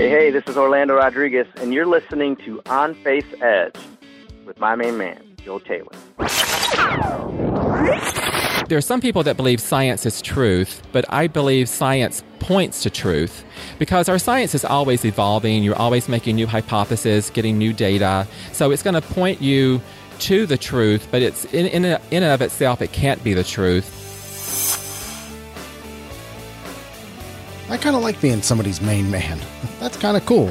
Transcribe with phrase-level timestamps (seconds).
[0.00, 3.76] Hey, hey, this is Orlando Rodriguez, and you're listening to On Faith's Edge
[4.46, 5.92] with my main man, Joe Taylor.
[8.66, 12.88] There are some people that believe science is truth, but I believe science points to
[12.88, 13.44] truth
[13.78, 15.62] because our science is always evolving.
[15.62, 18.26] You're always making new hypotheses, getting new data.
[18.52, 19.82] So it's going to point you
[20.20, 23.44] to the truth, but it's in, in, in and of itself, it can't be the
[23.44, 23.99] truth.
[27.70, 29.38] I kind of like being somebody's main man.
[29.80, 30.50] That's kind of cool,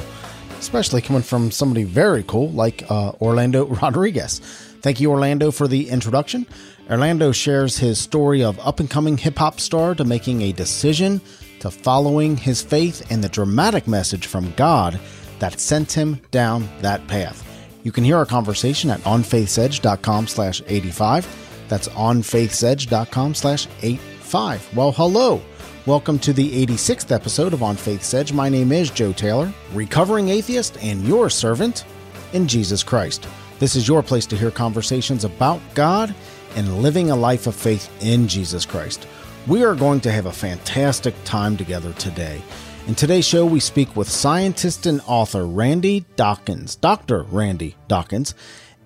[0.57, 4.39] especially coming from somebody very cool like uh, Orlando Rodriguez.
[4.81, 6.47] Thank you, Orlando, for the introduction.
[6.89, 11.19] Orlando shares his story of up and coming hip hop star to making a decision
[11.59, 14.97] to following his faith and the dramatic message from God
[15.39, 17.45] that sent him down that path.
[17.83, 21.65] You can hear our conversation at onfaithsedge.com slash 85.
[21.67, 24.75] That's onfaithsedge.com slash 85.
[24.75, 25.41] Well, hello.
[25.85, 28.33] Welcome to the 86th episode of On Faith's Edge.
[28.33, 31.85] My name is Joe Taylor, recovering atheist and your servant
[32.33, 33.25] in Jesus Christ.
[33.59, 36.13] This is your place to hear conversations about God
[36.57, 39.07] and living a life of faith in Jesus Christ.
[39.47, 42.41] We are going to have a fantastic time together today.
[42.87, 47.23] In today's show, we speak with scientist and author Randy Dawkins, Dr.
[47.23, 48.35] Randy Dawkins.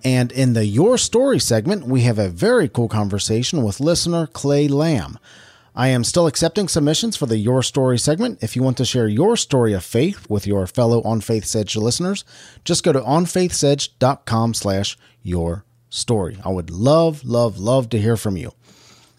[0.03, 4.67] And in the Your Story segment, we have a very cool conversation with listener Clay
[4.67, 5.17] Lamb.
[5.75, 8.43] I am still accepting submissions for the Your Story segment.
[8.43, 11.75] If you want to share your story of faith with your fellow On Faith's Edge
[11.75, 12.23] listeners,
[12.63, 16.37] just go to onfaithsedge.com slash your story.
[16.45, 18.51] I would love, love, love to hear from you.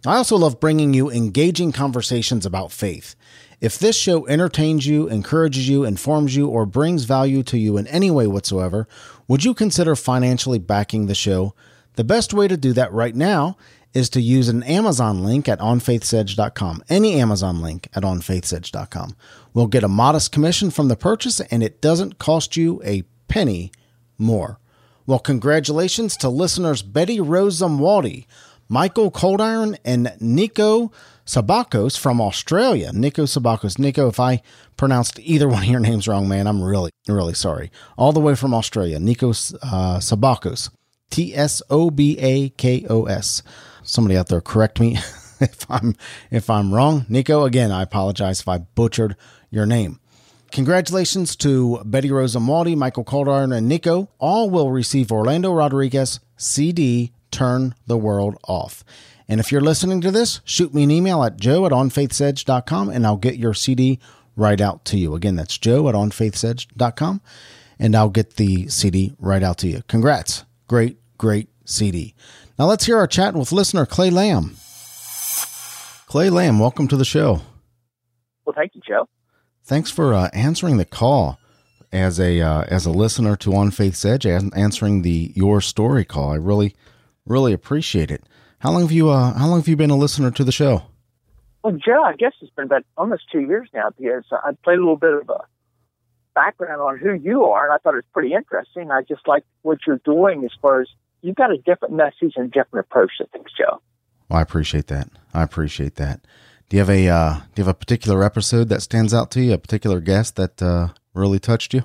[0.06, 3.16] I also love bringing you engaging conversations about faith.
[3.60, 7.88] If this show entertains you, encourages you, informs you, or brings value to you in
[7.88, 8.86] any way whatsoever,
[9.26, 11.52] would you consider financially backing the show?
[11.94, 13.56] The best way to do that right now
[13.94, 16.82] is to use an Amazon link at onfaithsedge.com.
[16.88, 19.16] Any Amazon link at onfaithsedge.com.
[19.54, 23.70] We'll get a modest commission from the purchase and it doesn't cost you a penny
[24.18, 24.58] more.
[25.06, 28.26] Well, congratulations to listeners Betty Rose Zamwaldi,
[28.68, 30.90] Michael Coldiron, and Nico
[31.26, 32.90] Sabakos from Australia.
[32.92, 33.78] Nico Sabakos.
[33.78, 34.42] Nico, if I
[34.76, 37.70] pronounced either one of your names wrong, man, I'm really, really sorry.
[37.96, 38.98] All the way from Australia.
[38.98, 40.70] Nico uh, Sabakos.
[41.10, 43.42] T S O B A K O S
[43.84, 44.96] somebody out there correct me
[45.40, 45.96] if I'm
[46.30, 47.06] if I'm wrong.
[47.08, 49.16] Nico, again, I apologize if I butchered
[49.50, 50.00] your name.
[50.50, 54.08] Congratulations to Betty Rosa Maldi, Michael Calder, and Nico.
[54.18, 58.84] All will receive Orlando Rodriguez CD Turn the World Off.
[59.26, 63.06] And if you're listening to this, shoot me an email at joe at onfaithsedge.com and
[63.06, 63.98] I'll get your CD
[64.36, 65.14] right out to you.
[65.14, 67.20] Again, that's joe at onfaithsedge.com
[67.78, 69.82] and I'll get the CD right out to you.
[69.88, 70.44] Congrats.
[70.68, 72.14] Great, great CD.
[72.56, 74.56] Now let's hear our chat with listener Clay Lamb.
[76.06, 77.40] Clay Lamb, welcome to the show.
[78.44, 79.08] Well, thank you, Joe.
[79.64, 81.40] Thanks for uh, answering the call
[81.90, 86.04] as a uh, as a listener to On Faith's Edge, and answering the Your Story
[86.04, 86.30] call.
[86.30, 86.76] I really
[87.26, 88.22] really appreciate it.
[88.60, 90.82] How long have you uh, How long have you been a listener to the show?
[91.64, 94.80] Well, Joe, I guess it's been about almost two years now because I played a
[94.80, 95.40] little bit of a
[96.36, 98.92] background on who you are, and I thought it was pretty interesting.
[98.92, 100.88] I just like what you're doing as far as
[101.24, 103.80] you've got a different message and a different approach to things, Joe.
[104.28, 105.08] Well, I appreciate that.
[105.32, 106.20] I appreciate that.
[106.68, 109.40] Do you have a uh, do you have a particular episode that stands out to
[109.40, 109.54] you?
[109.54, 111.84] A particular guest that uh, really touched you?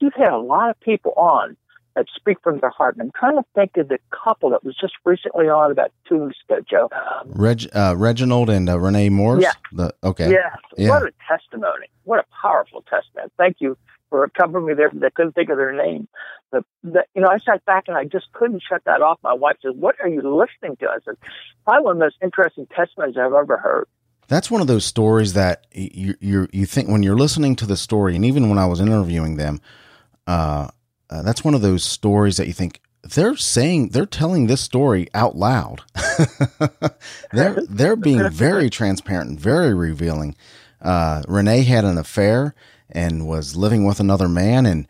[0.00, 1.56] You've had a lot of people on
[1.94, 2.96] that speak from their heart.
[2.96, 6.24] And I'm trying to think of the couple that was just recently on about two
[6.24, 6.88] weeks ago, Joe.
[7.26, 9.44] Reg, uh, Reginald and uh, Renee Morris.
[9.44, 9.52] Yeah.
[9.72, 10.30] The, okay.
[10.30, 10.56] Yeah.
[10.76, 10.88] yeah.
[10.88, 11.86] What a testimony!
[12.04, 13.30] What a powerful testimony!
[13.36, 13.76] Thank you
[14.10, 14.90] for covering me there.
[14.92, 16.08] They couldn't think of their name.
[16.52, 19.18] The, the, you know, I sat back and I just couldn't shut that off.
[19.22, 21.16] My wife said, "What are you listening to?" I said,
[21.64, 23.86] "Probably one of the most interesting testimonies I've ever heard."
[24.28, 27.76] That's one of those stories that you you you think when you're listening to the
[27.76, 29.60] story, and even when I was interviewing them,
[30.26, 30.68] uh,
[31.10, 35.08] uh, that's one of those stories that you think they're saying they're telling this story
[35.14, 35.82] out loud.
[37.32, 40.36] they're they're being very transparent and very revealing.
[40.80, 42.54] Uh, Renee had an affair
[42.90, 44.86] and was living with another man and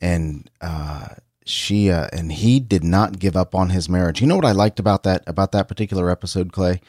[0.00, 1.08] and uh,
[1.44, 4.20] she uh, and he did not give up on his marriage.
[4.20, 6.80] You know what I liked about that about that particular episode, Clay?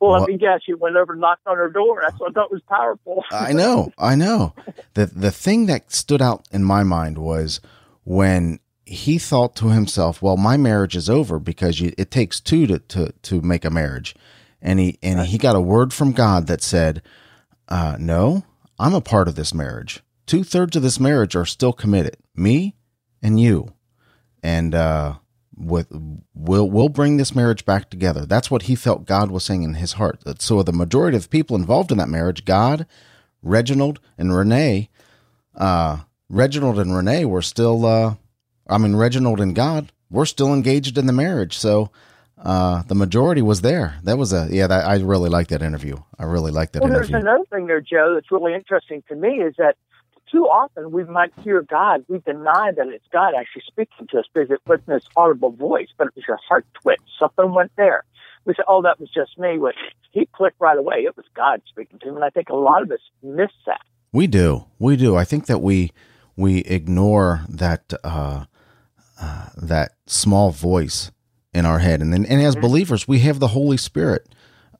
[0.00, 2.00] Well, what, I mean, yeah, she went over and knocked on her door.
[2.02, 3.24] That's what I thought was powerful.
[3.32, 4.54] I know, I know.
[4.94, 7.60] the The thing that stood out in my mind was
[8.04, 12.66] when he thought to himself, "Well, my marriage is over because you, it takes two
[12.66, 14.14] to, to to make a marriage,"
[14.60, 17.02] and he and he got a word from God that said,
[17.68, 18.44] uh, "No,
[18.78, 22.76] I'm a part of this marriage." two thirds of this marriage are still committed, me
[23.22, 23.72] and you,
[24.42, 25.14] and uh,
[25.56, 25.88] with
[26.34, 28.26] we'll we'll bring this marriage back together.
[28.26, 30.22] That's what he felt God was saying in his heart.
[30.40, 32.86] So the majority of people involved in that marriage, God,
[33.42, 34.90] Reginald, and Renee,
[35.54, 35.98] uh,
[36.28, 38.14] Reginald and Renee were still, uh,
[38.68, 41.56] I mean, Reginald and God were still engaged in the marriage.
[41.56, 41.90] So
[42.42, 43.98] uh, the majority was there.
[44.02, 45.96] That was a, yeah, that, I really like that interview.
[46.18, 47.12] I really like that well, interview.
[47.12, 49.76] there's another thing there, Joe, that's really interesting to me is that
[50.30, 52.04] too often we might hear God.
[52.08, 55.88] We deny that it's God actually speaking to us because it wasn't this audible voice,
[55.96, 57.00] but it was your heart twitch.
[57.18, 58.04] Something went there.
[58.44, 59.56] We said, oh, that was just me.
[59.58, 59.74] But
[60.10, 61.04] he clicked right away.
[61.04, 62.16] It was God speaking to him.
[62.16, 63.80] And I think a lot of us miss that.
[64.12, 64.66] We do.
[64.78, 65.16] We do.
[65.16, 65.90] I think that we
[66.36, 68.44] we ignore that uh,
[69.20, 71.10] uh, that small voice
[71.52, 72.62] in our head, and then and as mm-hmm.
[72.62, 74.28] believers, we have the Holy Spirit,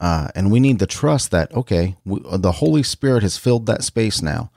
[0.00, 1.52] uh, and we need to trust that.
[1.54, 4.50] Okay, we, the Holy Spirit has filled that space now,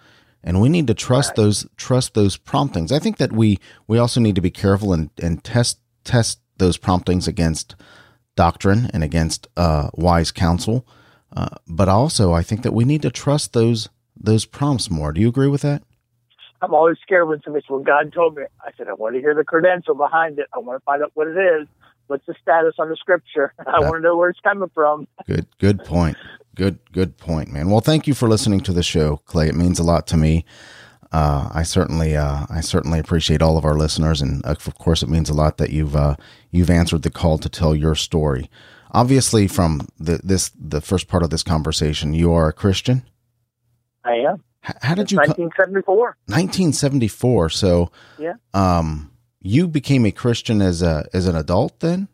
[0.47, 1.35] and we need to trust right.
[1.35, 2.93] those trust those promptings.
[2.93, 6.77] I think that we we also need to be careful and and test test those
[6.77, 7.75] promptings against
[8.37, 10.87] doctrine and against uh, wise counsel.
[11.35, 15.11] Uh, but also, I think that we need to trust those those prompts more.
[15.11, 15.83] Do you agree with that?
[16.61, 19.19] I'm always scared when somebody says, "Well, God told me." I said, "I want to
[19.19, 20.47] hear the credential behind it.
[20.55, 21.67] I want to find out what it is.
[22.07, 23.53] What's the status on the scripture?
[23.67, 26.15] I want to know where it's coming from." Good, good point.
[26.57, 27.69] Good, good point, man.
[27.69, 29.47] Well, thank you for listening to the show, Clay.
[29.47, 30.43] It means a lot to me.
[31.11, 35.03] Uh, I certainly, uh, I certainly appreciate all of our listeners, and uh, of course,
[35.03, 36.15] it means a lot that you've uh,
[36.49, 38.49] you've answered the call to tell your story.
[38.91, 43.03] Obviously, from the this the first part of this conversation, you are a Christian.
[44.03, 44.43] I am.
[44.61, 45.17] How did you?
[45.17, 46.17] 1974.
[46.25, 47.49] 1974.
[47.49, 48.33] So, yeah.
[48.55, 49.11] Um,
[49.41, 52.07] you became a Christian as a as an adult then.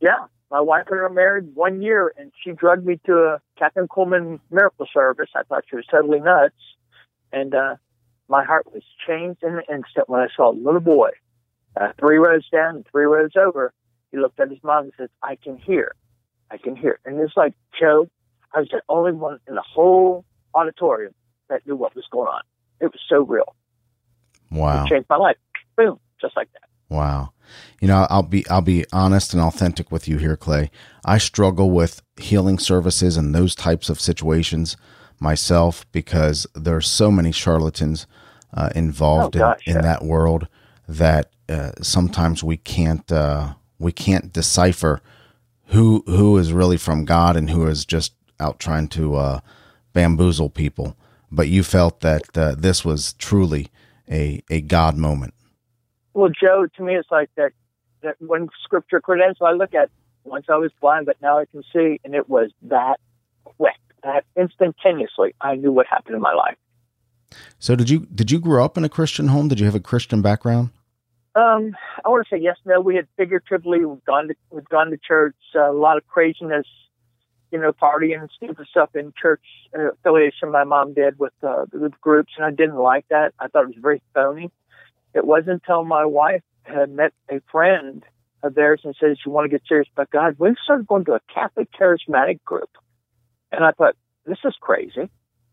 [0.00, 3.40] Yeah, my wife and I were married one year, and she drugged me to a
[3.60, 5.30] Kathryn Kuhlman miracle service.
[5.34, 6.54] I thought she was totally nuts,
[7.32, 7.76] and uh,
[8.28, 11.10] my heart was changed in an instant when I saw a little boy,
[11.80, 13.72] uh, three rows down, three rows over.
[14.12, 15.94] He looked at his mom and says, "I can hear,
[16.50, 18.08] I can hear." And it's like Joe,
[18.54, 21.14] I was the only one in the whole auditorium
[21.48, 22.42] that knew what was going on.
[22.80, 23.54] It was so real.
[24.50, 24.84] Wow.
[24.84, 25.36] It changed my life.
[25.76, 25.98] Boom.
[26.20, 26.65] Just like that.
[26.88, 27.32] Wow.
[27.80, 30.70] You know, I'll be I'll be honest and authentic with you here, Clay.
[31.04, 34.76] I struggle with healing services and those types of situations
[35.20, 38.06] myself because there's so many charlatans
[38.52, 40.48] uh, involved oh, gosh, in, in that world
[40.88, 45.00] that uh, sometimes we can't uh, we can't decipher
[45.66, 49.40] who who is really from God and who is just out trying to uh,
[49.92, 50.96] bamboozle people
[51.30, 53.68] but you felt that uh, this was truly
[54.10, 55.34] a, a God moment.
[56.16, 57.52] Well, Joe, to me, it's like that,
[58.02, 59.90] that one scripture credential I look at,
[60.24, 62.98] once I was blind, but now I can see, and it was that
[63.44, 66.56] quick, that instantaneously, I knew what happened in my life.
[67.58, 69.48] So did you did you grow up in a Christian home?
[69.48, 70.70] Did you have a Christian background?
[71.34, 72.56] Um, I want to say yes.
[72.64, 75.36] No, we had figuratively we've gone to we've gone to church.
[75.54, 76.66] Uh, a lot of craziness
[77.52, 79.42] you know, partying and stupid stuff in church
[79.78, 83.34] uh, affiliation my mom did with uh, the groups, and I didn't like that.
[83.38, 84.50] I thought it was very phony.
[85.14, 88.04] It wasn't until my wife had met a friend
[88.42, 90.36] of theirs and said she wanted to get serious about God.
[90.38, 92.70] We started going to a Catholic charismatic group,
[93.52, 95.10] and I thought this is crazy.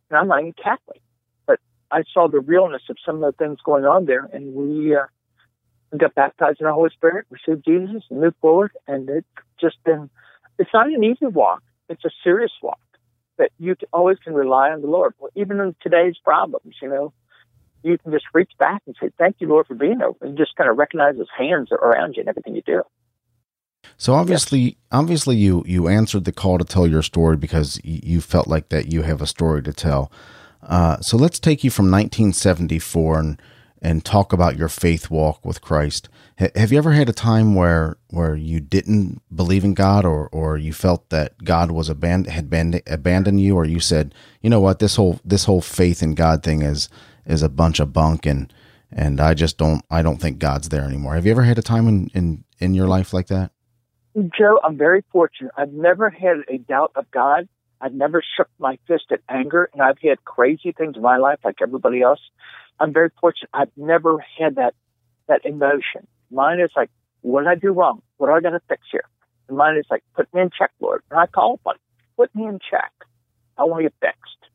[0.09, 1.01] And I'm not even Catholic,
[1.47, 1.59] but
[1.91, 5.05] I saw the realness of some of the things going on there, and we uh,
[5.97, 8.71] got baptized in the Holy Spirit, received Jesus, and moved forward.
[8.87, 9.27] And it's
[9.59, 10.09] just been
[10.59, 12.79] it's not an easy walk it's a serious walk
[13.37, 15.13] But you always can rely on the Lord.
[15.19, 17.13] Well, even in today's problems, you know,
[17.83, 20.55] you can just reach back and say, "Thank you, Lord, for being there," and just
[20.55, 22.83] kind of recognize His hands around you and everything you do.
[23.97, 24.75] So obviously, yes.
[24.91, 28.91] obviously, you you answered the call to tell your story because you felt like that
[28.91, 30.11] you have a story to tell.
[30.61, 33.41] Uh, so let's take you from 1974 and
[33.81, 36.07] and talk about your faith walk with Christ.
[36.39, 40.29] H- have you ever had a time where where you didn't believe in God, or
[40.29, 44.61] or you felt that God was abandoned had abandoned you, or you said, you know
[44.61, 46.87] what, this whole this whole faith in God thing is
[47.25, 48.51] is a bunch of bunk, and
[48.91, 51.15] and I just don't I don't think God's there anymore.
[51.15, 53.51] Have you ever had a time in in in your life like that?
[54.37, 55.51] Joe, I'm very fortunate.
[55.57, 57.47] I've never had a doubt of God.
[57.81, 61.39] I've never shook my fist at anger, and I've had crazy things in my life
[61.43, 62.19] like everybody else.
[62.79, 63.49] I'm very fortunate.
[63.53, 64.75] I've never had that
[65.27, 66.07] that emotion.
[66.31, 66.89] Mine is like,
[67.21, 68.01] what did I do wrong?
[68.17, 69.03] What do I got to fix here?
[69.47, 71.01] And mine is like, put me in check, Lord.
[71.09, 71.75] And I call upon,
[72.17, 72.91] put me in check.
[73.57, 74.51] I want to get fixed.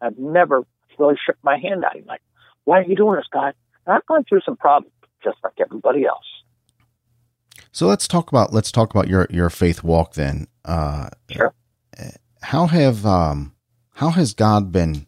[0.00, 0.64] I've never
[0.98, 2.22] really shook my hand at him like,
[2.64, 3.54] why are you doing this, God?
[3.86, 6.24] And I've gone through some problems just like everybody else.
[7.72, 10.46] So let's talk about let's talk about your your faith walk then.
[10.64, 11.52] Uh, sure.
[12.40, 13.54] How have um,
[13.94, 15.06] how has God been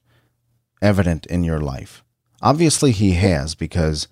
[0.82, 2.04] evident in your life?
[2.42, 4.06] Obviously, he has because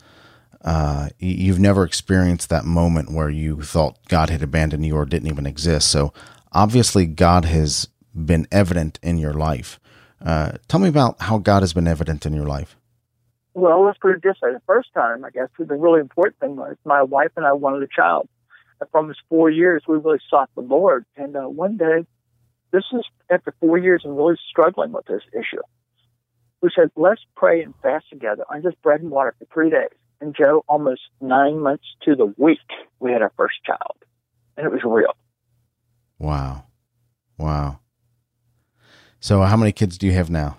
[0.64, 5.28] uh, you've never experienced that moment where you thought God had abandoned you or didn't
[5.28, 5.90] even exist.
[5.90, 6.12] So
[6.52, 9.78] obviously, God has been evident in your life.
[10.24, 12.76] Uh, tell me about how God has been evident in your life.
[13.54, 14.52] Well, let's put it this way.
[14.52, 17.82] The first time, I guess, the really important thing was my wife and I wanted
[17.82, 18.28] a child.
[18.80, 21.06] And for almost four years, we really sought the Lord.
[21.16, 22.04] And uh, one day,
[22.72, 25.62] this is after four years and really struggling with this issue.
[26.60, 29.96] We said, let's pray and fast together on just bread and water for three days.
[30.20, 32.58] And Joe, almost nine months to the week,
[33.00, 33.96] we had our first child.
[34.56, 35.14] And it was real.
[36.18, 36.64] Wow.
[37.38, 37.80] Wow.
[39.26, 40.56] So, how many kids do you have now?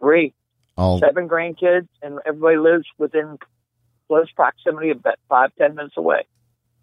[0.00, 0.34] Three.
[0.76, 3.38] All seven grandkids, and everybody lives within
[4.08, 6.26] close proximity, of about five, ten minutes away.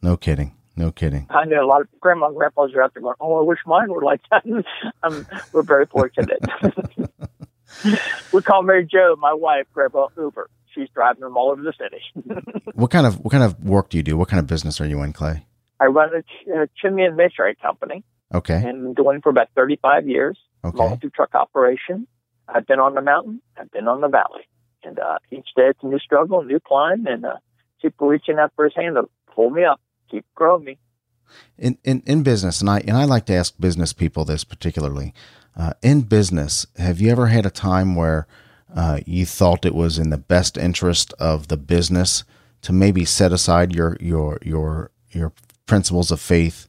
[0.01, 0.55] No kidding.
[0.77, 1.27] No kidding.
[1.29, 3.59] I know a lot of grandma and grandpas are out there going, "Oh, I wish
[3.65, 4.45] mine were like that."
[5.03, 6.39] um, we're very fortunate.
[8.31, 10.49] we call Mary Jo, my wife, Grandpa Uber.
[10.73, 12.01] She's driving them all over the city.
[12.75, 14.15] what kind of what kind of work do you do?
[14.15, 15.45] What kind of business are you in, Clay?
[15.81, 18.05] I run a, ch- a chimney and masonry company.
[18.33, 18.55] Okay.
[18.55, 20.37] And doing for about thirty five years.
[20.63, 20.77] Okay.
[20.77, 22.07] Multi truck operation.
[22.47, 23.41] I've been on the mountain.
[23.57, 24.47] I've been on the valley,
[24.83, 27.37] and uh, each day it's a new struggle, a new climb, and uh,
[27.81, 30.77] keep reaching out for his hand to pull me up, keep growing me.
[31.57, 35.13] In in in business, and I and I like to ask business people this particularly.
[35.55, 38.27] Uh, in business, have you ever had a time where
[38.73, 42.23] uh, you thought it was in the best interest of the business
[42.61, 45.33] to maybe set aside your your your your
[45.65, 46.67] principles of faith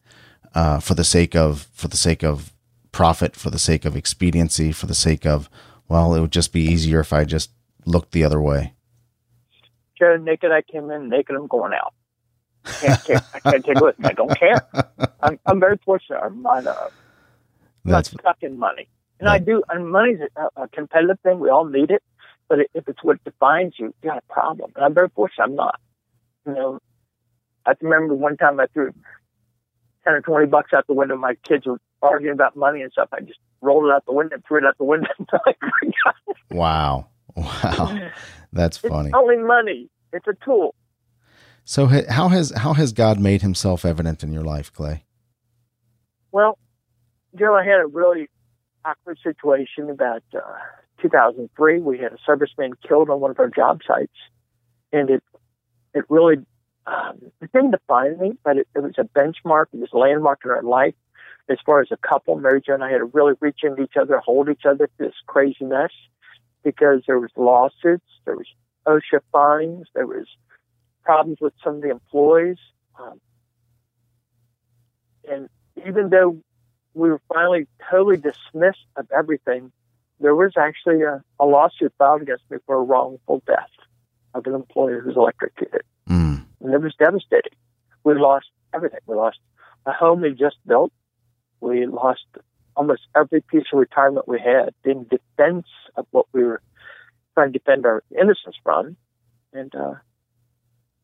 [0.55, 2.53] uh, for the sake of for the sake of
[2.93, 5.49] profit, for the sake of expediency, for the sake of
[5.89, 7.51] well, it would just be easier if I just
[7.87, 8.75] looked the other way.
[9.99, 11.95] Joe, naked I came in, naked I'm going out.
[12.65, 14.09] I can't, take, I can't take it with me.
[14.11, 14.67] I don't care.
[15.23, 16.21] I'm, I'm very fortunate.
[16.23, 16.89] I'm not, uh,
[17.85, 18.89] not stuck in money.
[19.19, 19.41] And right.
[19.41, 21.41] I do, and money's a, a competitive thing.
[21.41, 22.03] We all need it.
[22.49, 24.73] But if it's what defines you, you got a problem.
[24.77, 25.81] And I'm very fortunate I'm not.
[26.47, 26.79] You know,
[27.67, 28.93] I remember one time I threw
[30.05, 31.17] 10 or 20 bucks out the window.
[31.17, 33.09] My kids were arguing about money and stuff.
[33.13, 35.09] I just rolled it out the window threw it out the window
[36.51, 37.09] Wow.
[37.37, 38.11] Wow.
[38.53, 39.09] That's funny.
[39.09, 39.91] It's only money.
[40.13, 40.75] It's a tool.
[41.65, 45.05] So how has how has God made himself evident in your life, Clay?
[46.33, 46.59] Well,
[47.39, 48.29] Joe, I had a really
[48.85, 50.41] awkward situation about uh,
[51.03, 51.81] 2003.
[51.81, 54.17] We had a serviceman killed on one of our job sites,
[54.93, 55.23] and it
[55.93, 56.37] it really
[56.87, 59.67] um, it didn't define me, but it, it was a benchmark.
[59.75, 60.95] It was a landmark in our life
[61.49, 62.37] as far as a couple.
[62.37, 65.07] Mary Jo and I had to really reach into each other, hold each other through
[65.07, 65.93] this crazy mess
[66.65, 68.47] because there was lawsuits, there was
[68.87, 70.27] OSHA fines, there was
[71.05, 72.59] problems with some of the employees,
[73.01, 73.21] um,
[75.31, 75.49] and
[75.87, 76.39] even though
[76.95, 79.71] we were finally totally dismissed of everything,
[80.21, 83.71] there was actually a, a lawsuit filed against me for a wrongful death
[84.35, 85.83] of an employee who was electrocuted.
[86.09, 86.45] Mm.
[86.61, 87.53] And it was devastating.
[88.05, 89.01] We lost everything.
[89.07, 89.39] We lost
[89.87, 90.93] a home we just built.
[91.61, 92.25] We lost
[92.77, 96.63] almost every piece of retirement we had in defense of what we were
[97.35, 98.97] trying to defend our innocence from.
[99.53, 99.95] And uh,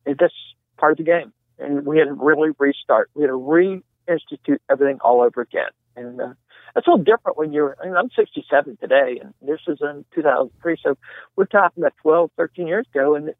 [0.05, 0.33] it's just
[0.77, 1.33] part of the game.
[1.59, 3.09] And we had to really restart.
[3.13, 5.69] We had to reinstitute everything all over again.
[5.95, 6.33] And uh,
[6.75, 10.03] it's a little different when you're, I mean, I'm 67 today, and this is in
[10.13, 10.77] 2003.
[10.83, 10.97] So
[11.35, 13.15] we're talking about 12, 13 years ago.
[13.15, 13.33] And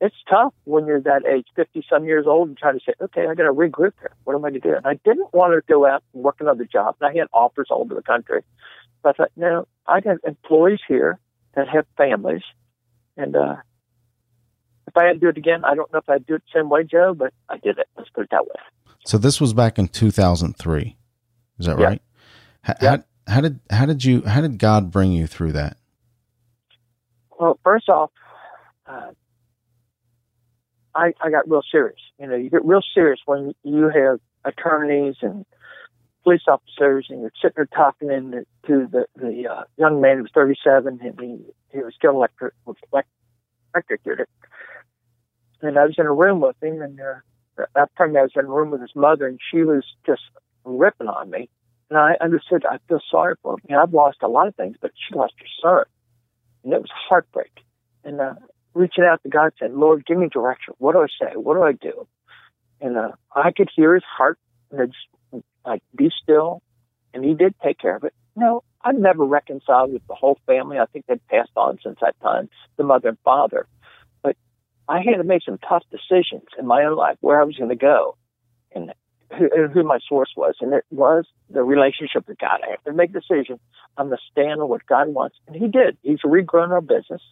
[0.00, 3.22] it's tough when you're that age, 50 some years old, and trying to say, okay,
[3.22, 4.12] I got to regroup here.
[4.24, 4.74] What am I going to do?
[4.76, 6.96] And I didn't want to go out and work another job.
[7.00, 8.42] And I had offers all over the country.
[9.02, 11.18] But I thought, no, I got employees here
[11.54, 12.42] that have families.
[13.16, 13.56] And uh,
[14.86, 16.60] if I had to do it again, I don't know if I'd do it the
[16.60, 17.88] same way, Joe, but I did it.
[17.96, 18.54] Let's put it that way.
[19.04, 20.96] So this was back in 2003.
[21.58, 22.02] Is that right?
[22.62, 25.76] How, how, how did how did you how did God bring you through that?
[27.38, 28.10] Well, first off,
[28.86, 29.10] uh,
[30.94, 32.00] I I got real serious.
[32.18, 35.44] You know, you get real serious when you have attorneys and
[36.24, 40.16] police officers, and you're sitting there talking in the, to the the uh, young man
[40.16, 41.38] who was 37, and he
[41.72, 42.54] he was killed electric
[43.74, 44.26] electrocuted.
[45.60, 48.44] And I was in a room with him, and uh, that time I was in
[48.44, 50.22] a room with his mother, and she was just
[50.64, 51.48] ripping on me.
[51.90, 53.60] And I understood, I feel sorry for him.
[53.68, 55.84] You know, I've lost a lot of things, but she lost her son.
[56.64, 57.50] And it was heartbreak.
[58.04, 58.34] And uh,
[58.78, 60.74] reaching out to God saying, Lord, give me direction.
[60.78, 61.36] What do I say?
[61.36, 62.06] What do I do?
[62.80, 64.38] And uh, I could hear his heart,
[64.70, 64.80] and
[65.32, 66.62] it's like, be still.
[67.12, 68.14] And he did take care of it.
[68.36, 70.78] No, I've never reconciled with the whole family.
[70.78, 73.66] I think they'd passed on since that time, the mother and father.
[74.22, 74.36] But
[74.88, 77.70] I had to make some tough decisions in my own life where I was going
[77.70, 78.16] to go.
[78.74, 78.92] And
[79.36, 82.60] who, who my source was, and it was the relationship with God.
[82.66, 83.58] I have to make a decision.
[83.96, 85.98] I'm going to stand on what God wants, and He did.
[86.02, 87.22] He's regrown our business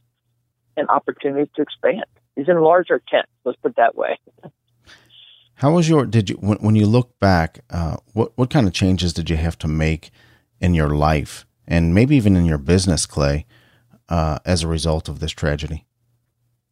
[0.77, 2.05] and opportunity to expand.
[2.35, 3.27] He's enlarged our tent.
[3.45, 4.19] Let's put it that way.
[5.57, 6.05] How was your?
[6.05, 7.61] Did you when, when you look back?
[7.71, 10.11] Uh, what what kind of changes did you have to make
[10.61, 13.47] in your life, and maybe even in your business, Clay,
[14.09, 15.87] uh, as a result of this tragedy?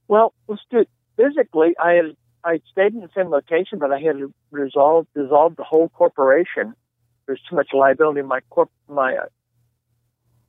[0.06, 0.88] Well, let's do it.
[1.16, 5.56] Physically, I had I stayed in the same location, but I had to resolve dissolve
[5.56, 6.74] the whole corporation.
[7.26, 9.16] There's too much liability in my corp my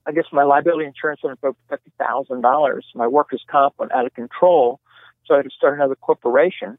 [0.08, 2.86] I guess my liability insurance went up fifty thousand dollars.
[2.94, 4.80] My workers' comp went out of control,
[5.26, 6.78] so I had to start another corporation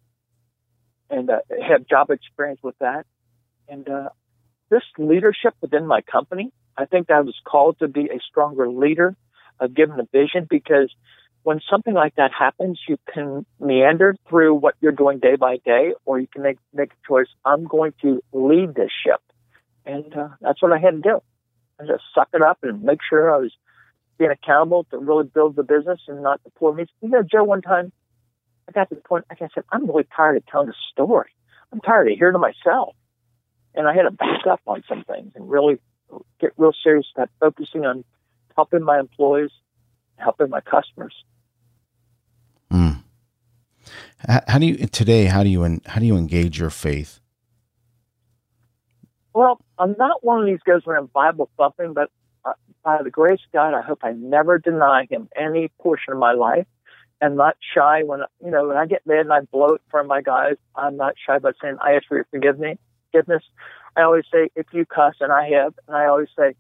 [1.11, 3.07] and uh, have job experience with that.
[3.69, 4.11] And uh,
[4.71, 9.17] this leadership within my company, I think I was called to be a stronger leader,
[9.59, 10.93] uh, given a vision, because
[11.43, 15.95] when something like that happens, you can meander through what you're doing day by day,
[16.05, 17.29] or you can make make a choice.
[17.45, 19.21] I'm going to lead this ship,
[19.85, 21.23] and uh, that's what I had to do.
[21.81, 23.53] I just suck it up and make sure I was
[24.19, 26.87] being accountable to really build the business and not the poor me.
[27.03, 27.93] You know, Joe, one time
[28.69, 31.31] I got to the point, like I said, I'm really tired of telling a story.
[31.73, 32.95] I'm tired of hearing to myself.
[33.75, 35.79] And I had to back up on some things and really
[36.41, 38.05] get real serious about focusing on
[38.57, 39.51] helping my employees,
[40.17, 41.15] helping my customers.
[42.73, 43.03] Mm.
[44.27, 45.27] How do you today?
[45.27, 47.21] How do you how do you engage your faith?
[49.37, 52.09] Well, I'm not one of these guys I'm Bible thumping, but
[52.43, 56.19] uh, by the grace of God, I hope I never deny Him any portion of
[56.19, 56.67] my life
[57.21, 60.03] and not shy when you know when I get mad and I blow it for
[60.05, 60.55] my guys.
[60.75, 62.79] I'm not shy about saying I ask for your forgiveness.
[63.13, 63.43] Forgiveness.
[63.95, 66.55] I always say if you cuss, and I have, and I always say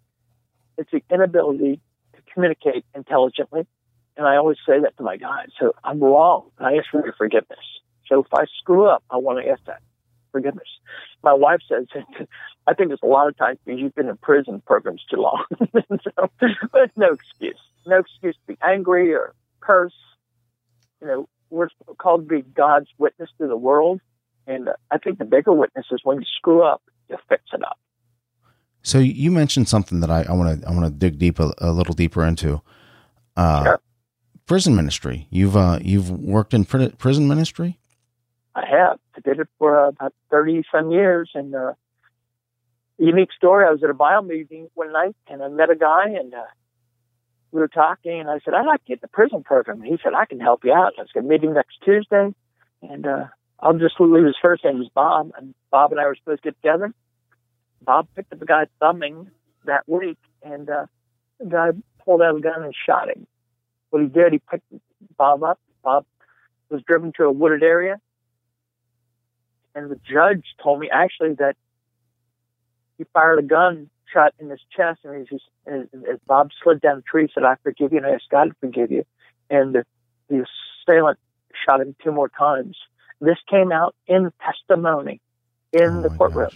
[0.76, 1.80] it's the inability
[2.14, 3.66] to communicate intelligently,
[4.18, 5.49] and I always say that to my guys.
[5.59, 6.50] So I'm wrong.
[6.59, 7.64] I ask for your forgiveness.
[8.06, 9.80] So if I screw up, I want to ask that
[10.37, 10.69] forgiveness.
[11.23, 11.87] My wife says,
[12.66, 15.45] I think it's a lot of times because you've been in prison programs too long.
[16.02, 16.31] so,
[16.73, 17.61] but no excuse.
[17.87, 19.95] No excuse to be angry or curse
[21.00, 24.00] you know, we're called to be God's witness to the world.
[24.47, 27.78] And I think the bigger witness is when you screw up, you fix it up.
[28.83, 31.73] So you mentioned something that I want to I want to dig deep a, a,
[31.73, 32.62] little deeper into.
[33.37, 33.80] Uh, sure.
[34.47, 35.26] Prison ministry.
[35.28, 37.80] You've uh, you've worked in prison ministry.
[38.54, 39.00] I have.
[39.17, 41.73] I did it for uh, about thirty some years, and uh,
[42.99, 43.67] unique story.
[43.67, 46.45] I was at a bio meeting one night, and I met a guy, and uh,
[47.52, 49.81] we were talking, and I said, I'd like to get the prison program.
[49.81, 50.93] And he said, I can help you out.
[50.99, 52.35] Let's get a meeting next Tuesday.
[52.83, 53.26] And uh,
[53.61, 55.33] I'll just leave his first name was Bob.
[55.39, 56.93] And Bob and I were supposed to get together.
[57.83, 59.31] Bob picked up a guy thumbing
[59.65, 60.87] that week, and uh,
[61.39, 61.69] the guy
[62.05, 63.26] pulled out a gun and shot him.
[63.91, 64.67] What he did, he picked
[65.17, 65.59] Bob up.
[65.83, 66.05] Bob
[66.69, 68.00] was driven to a wooded area.
[69.76, 71.54] And the judge told me actually that
[72.97, 76.97] he fired a gun shot in his chest, and he's as, as Bob slid down
[76.97, 79.04] the tree, said, "I forgive you," and I asked God to forgive you.
[79.50, 79.84] And the,
[80.30, 80.47] the
[80.82, 81.19] assailant
[81.69, 82.76] shot him two more times.
[83.21, 85.21] This came out in testimony
[85.75, 86.50] in oh the courtroom.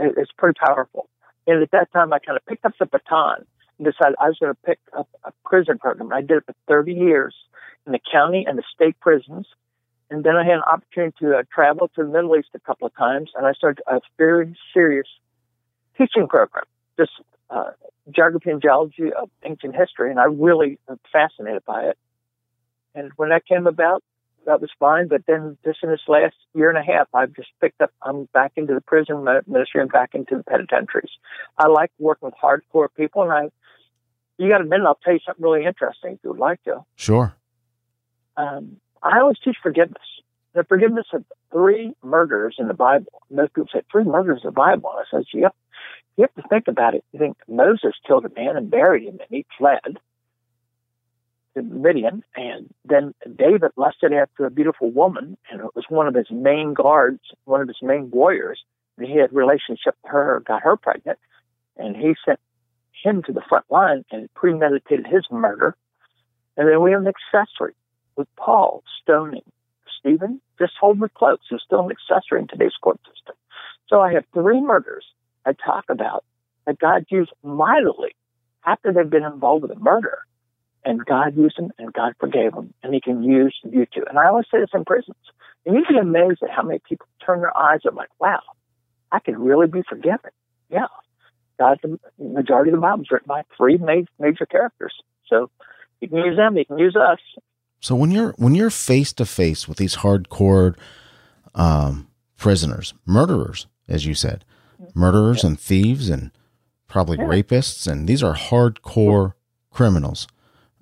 [0.00, 1.08] It, it's pretty powerful.
[1.46, 3.46] And at that time, I kind of picked up the baton
[3.78, 6.12] and decided I was going to pick up a prison program.
[6.12, 7.34] I did it for 30 years
[7.86, 9.46] in the county and the state prisons.
[10.12, 12.86] And then I had an opportunity to uh, travel to the Middle East a couple
[12.86, 15.06] of times, and I started a very serious
[15.96, 16.66] teaching program,
[16.98, 17.12] just
[17.48, 17.70] uh,
[18.14, 21.98] geography and geology of ancient history, and I really am fascinated by it.
[22.94, 24.04] And when that came about,
[24.44, 25.08] that was fine.
[25.08, 27.90] But then, just in this last year and a half, I've just picked up.
[28.02, 31.12] I'm back into the prison ministry and back into the penitentiaries.
[31.56, 33.48] I like working with hardcore people, and I.
[34.36, 34.86] You got a minute?
[34.86, 36.84] I'll tell you something really interesting if you would like to.
[36.96, 37.34] Sure.
[38.36, 40.02] Um, I always teach forgiveness.
[40.54, 43.22] The forgiveness of three murders in the Bible.
[43.30, 44.90] Most people say three murders in the Bible.
[44.94, 45.54] I says, yep
[46.16, 47.04] you have to think about it.
[47.12, 49.98] You think Moses killed a man and buried him, and he fled
[51.54, 56.14] to Midian, and then David lusted after a beautiful woman, and it was one of
[56.14, 58.62] his main guards, one of his main warriors,
[58.96, 61.18] and he had a relationship with her, got her pregnant,
[61.76, 62.40] and he sent
[63.02, 65.74] him to the front line and premeditated his murder.
[66.56, 67.74] And then we have an accessory
[68.16, 69.42] with Paul stoning
[69.98, 73.36] Stephen, just holding the cloaks, who's still an accessory in today's court system.
[73.88, 75.04] So I have three murders
[75.46, 76.24] I talk about
[76.66, 78.14] that God used mightily
[78.64, 80.18] after they've been involved with a murder.
[80.84, 82.74] And God used them and God forgave them.
[82.82, 84.04] And He can use you too.
[84.08, 85.16] And I always say this in prisons.
[85.64, 88.40] And you'd be amazed at how many people turn their eyes up like, wow,
[89.12, 90.30] I can really be forgiven.
[90.68, 90.86] Yeah.
[91.58, 94.94] God, the majority of the Bible is written by three major, major characters.
[95.28, 95.50] So
[96.00, 97.20] you can use them, you can use us.
[97.82, 100.76] So when you're when you're face to face with these hardcore
[101.54, 104.44] um, prisoners, murderers, as you said,
[104.94, 106.30] murderers and thieves and
[106.88, 109.34] probably rapists, and these are hardcore
[109.70, 110.26] criminals.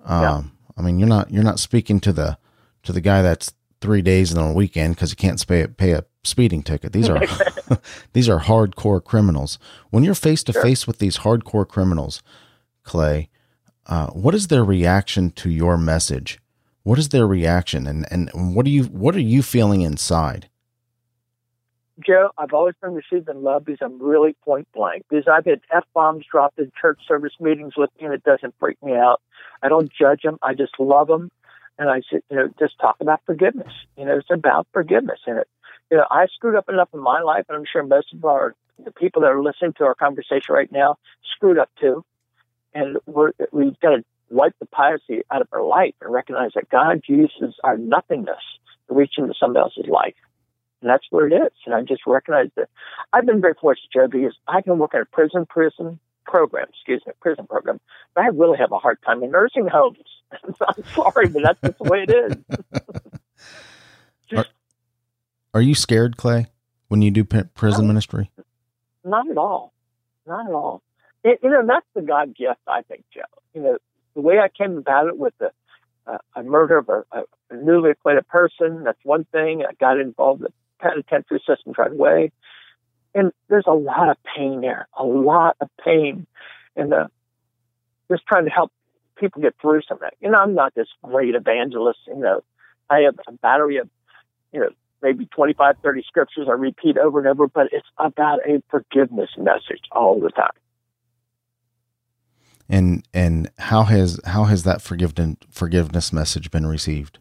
[0.05, 0.53] Um.
[0.77, 2.39] I mean, you're not you're not speaking to the
[2.85, 5.93] to the guy that's three days in on a weekend because he can't pay pay
[5.93, 6.93] a speeding ticket.
[6.93, 7.21] These are
[8.13, 9.59] these are hardcore criminals.
[9.91, 12.23] When you're face to face with these hardcore criminals,
[12.83, 13.29] Clay,
[13.87, 16.40] uh, what is their reaction to your message
[16.83, 20.49] what is their reaction and, and what are you what are you feeling inside?
[22.05, 25.05] Joe, I've always been received in love because I'm really point blank.
[25.09, 28.55] Because I've had f bombs dropped in church service meetings with me, and it doesn't
[28.59, 29.21] freak me out.
[29.63, 30.39] I don't judge them.
[30.43, 31.31] I just love them,
[31.79, 33.73] and I you know just talk about forgiveness.
[33.97, 35.49] You know, it's about forgiveness, and it.
[35.91, 38.55] You know, I screwed up enough in my life, and I'm sure most of our
[38.83, 40.97] the people that are listening to our conversation right now
[41.35, 42.05] screwed up too,
[42.75, 46.71] and we're, we've got to wipe the piracy out of our life and recognize that
[46.71, 48.43] God uses our nothingness
[48.89, 50.15] to reach into somebody else's life.
[50.81, 51.53] And that's where it is.
[51.67, 52.69] And I just recognize that
[53.13, 57.03] I've been very fortunate, Joe, because I can work in a prison, prison program, excuse
[57.07, 57.81] me, prison program,
[58.15, 59.99] but I really have a hard time in nursing homes.
[60.33, 62.37] I'm sorry, but that's just the way it is.
[64.39, 64.47] are,
[65.55, 66.47] are, you scared, Clay,
[66.89, 68.31] when you do prison ministry?
[69.05, 69.73] Not at all.
[70.27, 70.83] Not at all.
[71.25, 73.23] It, you know, that's the God gift, I think, Joe.
[73.55, 73.79] You know,
[74.15, 75.53] the way I came about it with the
[76.07, 79.63] uh, a murder of a, a newly acquitted person, that's one thing.
[79.69, 82.33] I got involved in the penitentiary system right away.
[83.15, 86.27] And there's a lot of pain there, a lot of pain.
[86.77, 87.09] And uh,
[88.11, 88.73] just trying to help
[89.17, 90.15] people get through some of that.
[90.21, 91.99] You know, I'm not this great evangelist.
[92.07, 92.43] You know,
[92.89, 93.89] I have a battery of,
[94.53, 94.71] you know,
[95.03, 99.83] maybe 25, 30 scriptures I repeat over and over, but it's about a forgiveness message
[99.93, 100.51] all the time.
[102.71, 107.19] And and how has how has that forgiveness forgiveness message been received?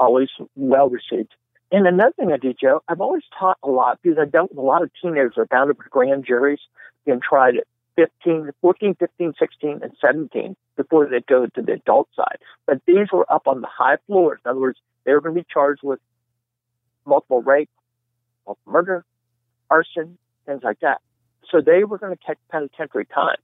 [0.00, 1.34] Always well received.
[1.70, 4.58] And another thing I do, Joe, I've always taught a lot because I dealt with
[4.58, 6.58] a lot of teenagers that are bound up with grand juries
[7.06, 7.64] and tried at
[7.96, 12.38] 15, 14, 15, 16, and 17 before they go to the adult side.
[12.66, 14.40] But these were up on the high floors.
[14.44, 16.00] In other words, they were going to be charged with
[17.04, 17.70] multiple rape,
[18.46, 19.04] multiple murder,
[19.70, 21.00] arson, things like that.
[21.50, 23.36] So they were going to catch penitentiary time.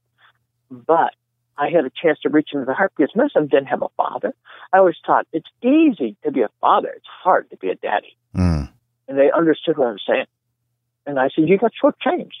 [0.69, 1.13] But
[1.57, 3.81] I had a chance to reach into the heart because most of them didn't have
[3.81, 4.33] a father.
[4.73, 6.89] I always taught it's easy to be a father.
[6.95, 8.17] It's hard to be a daddy.
[8.35, 8.69] Mm.
[9.07, 10.25] And they understood what I was saying.
[11.05, 12.31] And I said, you got shortchanged.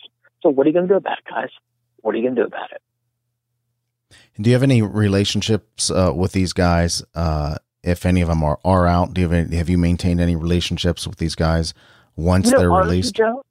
[0.41, 1.49] So what are you going to do about it, guys?
[2.01, 2.81] What are you going to do about it?
[4.39, 7.03] Do you have any relationships uh, with these guys?
[7.13, 10.19] Uh, if any of them are, are out, do you have, any, have you maintained
[10.19, 11.73] any relationships with these guys
[12.15, 13.15] once you know, they're honestly, released?
[13.15, 13.45] Joe,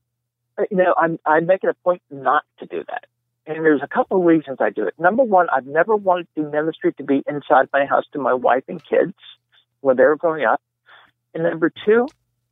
[0.59, 3.07] uh, you know, I'm I'm making a point not to do that.
[3.47, 4.95] And there's a couple of reasons I do it.
[4.99, 8.65] Number one, I've never wanted do ministry to be inside my house to my wife
[8.69, 9.15] and kids
[9.81, 10.63] when they were growing up.
[11.35, 12.09] And number two,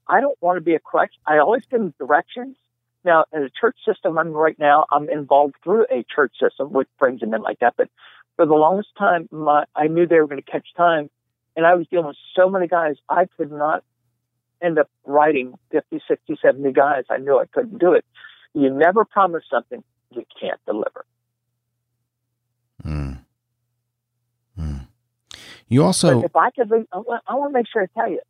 [0.07, 1.15] I don't want to be a crutch.
[1.27, 2.57] I always give them directions.
[3.05, 6.89] Now, in the church system I'm right now, I'm involved through a church system, which
[6.99, 7.75] brings them in like that.
[7.77, 7.89] But
[8.37, 11.09] for the longest time, my, I knew they were going to catch time.
[11.57, 13.83] And I was dealing with so many guys, I could not
[14.63, 17.05] end up writing 50, 60, 70 guys.
[17.11, 18.05] I knew I couldn't do it.
[18.55, 19.83] You never promise something
[20.15, 21.05] you can't deliver.
[22.85, 23.19] Mm.
[24.59, 24.87] Mm.
[25.69, 28.21] You also, but if I could, I want to make sure I tell you,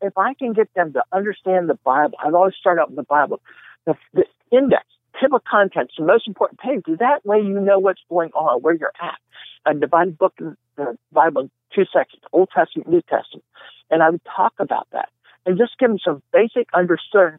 [0.00, 3.04] if I can get them to understand the Bible, I've always start out with the
[3.04, 3.40] Bible,
[3.86, 4.84] the, the index,
[5.20, 6.82] table of contents, the most important page.
[6.98, 9.18] That way, you know what's going on, where you're at.
[9.66, 10.34] I divide the book
[10.76, 13.44] the Bible in two sections: Old Testament, New Testament,
[13.90, 15.08] and I would talk about that
[15.46, 17.38] and just give them some basic understanding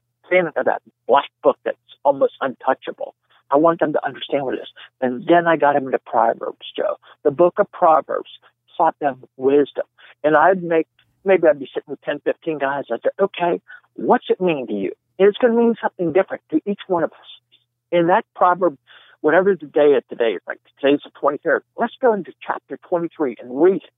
[0.55, 3.15] of that black book that's almost untouchable.
[3.51, 4.69] I want them to understand what it is.
[5.01, 6.97] And then I got them into Proverbs, Joe.
[7.23, 8.29] The book of Proverbs
[8.77, 9.85] taught them wisdom.
[10.23, 10.87] And I'd make,
[11.23, 12.85] maybe I'd be sitting with 10, 15 guys.
[12.91, 13.61] I'd say, okay,
[13.93, 14.93] what's it mean to you?
[15.19, 17.27] And it's going to mean something different to each one of us.
[17.91, 18.77] In that proverb,
[19.21, 23.37] whatever the day of today is, like today's the 23rd, let's go into chapter 23
[23.39, 23.89] and read it.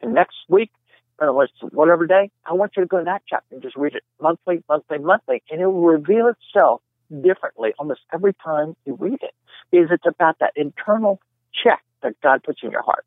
[0.00, 0.70] And next week,
[1.18, 4.02] or whatever day, I want you to go to that chapter and just read it
[4.20, 6.82] monthly, monthly, monthly, and it will reveal itself
[7.20, 9.34] differently almost every time you read it
[9.70, 11.20] because it's about that internal
[11.52, 13.04] check that God puts in your heart.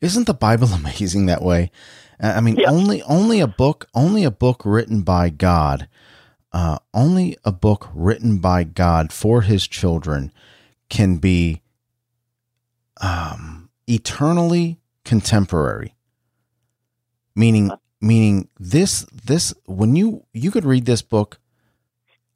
[0.00, 1.70] Isn't the Bible amazing that way?
[2.20, 2.70] I mean, yeah.
[2.70, 5.88] only only a book, only a book written by God,
[6.52, 10.32] uh, only a book written by God for His children
[10.88, 11.62] can be
[13.00, 15.96] um, eternally contemporary.
[17.34, 21.40] Meaning, meaning this this when you you could read this book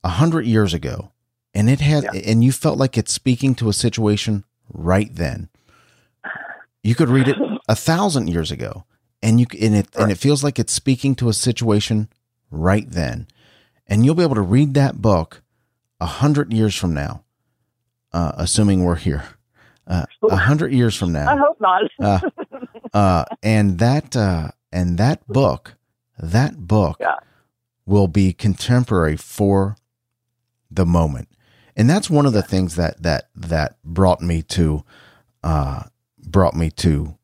[0.07, 1.11] a hundred years ago,
[1.53, 2.31] and it had, yeah.
[2.31, 5.49] and you felt like it's speaking to a situation right then.
[6.85, 7.37] You could read it
[7.69, 8.85] a thousand years ago,
[9.21, 10.03] and you and it right.
[10.05, 12.09] and it feels like it's speaking to a situation
[12.53, 13.27] right then,
[13.89, 15.43] and you'll be able to read that book
[15.99, 17.25] a hundred years from now,
[18.13, 19.25] uh, assuming we're here.
[19.89, 21.33] Uh, a uh, hundred years from now.
[21.33, 21.83] I hope not.
[22.01, 22.21] uh,
[22.93, 25.75] uh, and that uh, and that book,
[26.17, 27.17] that book yeah.
[27.85, 29.77] will be contemporary for
[30.71, 31.29] the moment.
[31.77, 34.85] And that's one of the things that that that brought me to
[35.43, 35.85] uh
[36.19, 37.17] brought me to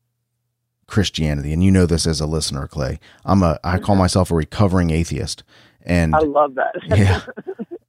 [0.87, 2.99] Christianity, and you know this as a listener, Clay.
[3.25, 5.43] I'm a I call myself a recovering atheist,
[5.81, 6.75] and I love that.
[6.95, 7.21] yeah,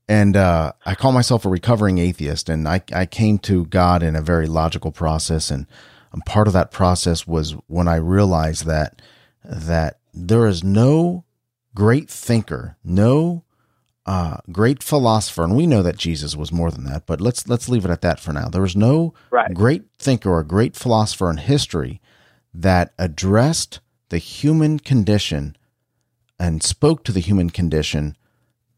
[0.08, 4.16] and uh, I call myself a recovering atheist, and I I came to God in
[4.16, 5.66] a very logical process, and
[6.24, 9.02] part of that process was when I realized that
[9.44, 11.24] that there is no
[11.74, 13.44] great thinker, no
[14.06, 17.06] uh, great philosopher, and we know that Jesus was more than that.
[17.06, 18.48] But let's let's leave it at that for now.
[18.48, 19.52] There was no right.
[19.54, 22.00] great thinker or great philosopher in history
[22.52, 25.56] that addressed the human condition
[26.38, 28.16] and spoke to the human condition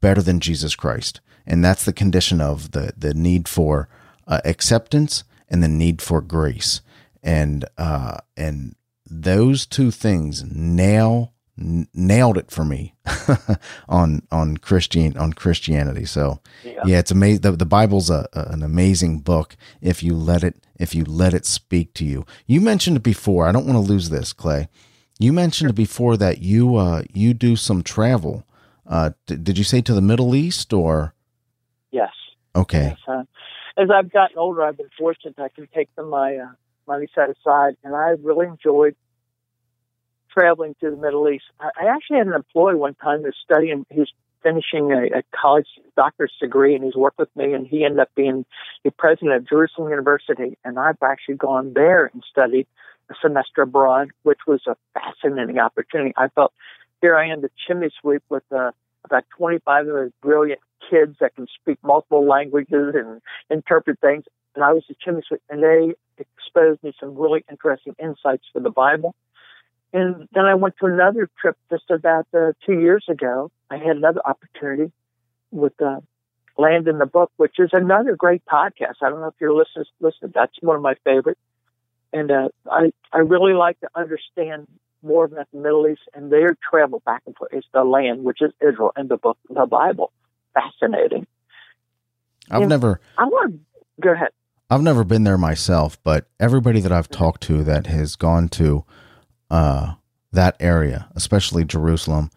[0.01, 3.89] better than Jesus Christ, and that's the condition of the the need for
[4.29, 6.83] uh, acceptance and the need for grace,
[7.23, 8.77] and uh, and
[9.09, 12.95] those two things nail nailed it for me
[13.89, 16.05] on on Christian on Christianity.
[16.05, 17.41] So yeah, yeah it's amazing.
[17.41, 21.35] The, the Bible's a, a, an amazing book if you let it if you let
[21.35, 22.27] it speak to you.
[22.47, 23.47] You mentioned it before.
[23.47, 24.69] I don't want to lose this, Clay.
[25.19, 28.45] You mentioned before that you uh, you do some travel.
[28.87, 31.15] Uh, d- did you say to the Middle East or?
[31.91, 32.13] Yes.
[32.55, 32.97] Okay.
[32.97, 33.23] Yes, uh,
[33.77, 36.49] as I've gotten older, I've been fortunate I can take some my uh,
[36.87, 38.97] money set aside, and I really enjoyed
[40.37, 41.45] traveling to the Middle East.
[41.61, 44.09] I actually had an employee one time who's studying, he's
[44.43, 48.11] finishing a, a college doctor's degree, and he's worked with me, and he ended up
[48.15, 48.45] being
[48.85, 50.59] the president of Jerusalem University.
[50.65, 52.67] And I've actually gone there and studied
[53.11, 56.13] a semester abroad, which was a fascinating opportunity.
[56.17, 56.53] I felt
[57.01, 58.73] here I am, the chimney sweep with uh,
[59.05, 63.21] about 25 of those brilliant kids that can speak multiple languages and
[63.51, 64.25] interpret things.
[64.55, 68.61] And I was the chimney sweep, and they exposed me some really interesting insights for
[68.61, 69.15] the Bible
[69.93, 73.51] and then I went to another trip just about uh, two years ago.
[73.71, 74.93] I had another opportunity
[75.51, 76.01] with uh,
[76.59, 78.97] Land and the Book, which is another great podcast.
[79.03, 79.87] I don't know if you're listening.
[80.01, 81.41] Listen, that's one of my favorites.
[82.13, 84.67] And uh, I I really like to understand
[85.03, 87.53] more about the Middle East and their travel back and forth.
[87.53, 90.13] It's the land, which is Israel, and the book, the Bible.
[90.55, 91.27] Fascinating.
[92.51, 93.01] I've and never.
[93.19, 93.61] I want to
[94.01, 94.31] go ahead.
[94.71, 98.85] I've never been there myself, but everybody that I've talked to that has gone to
[99.51, 99.95] uh,
[100.33, 102.31] that area, especially Jerusalem.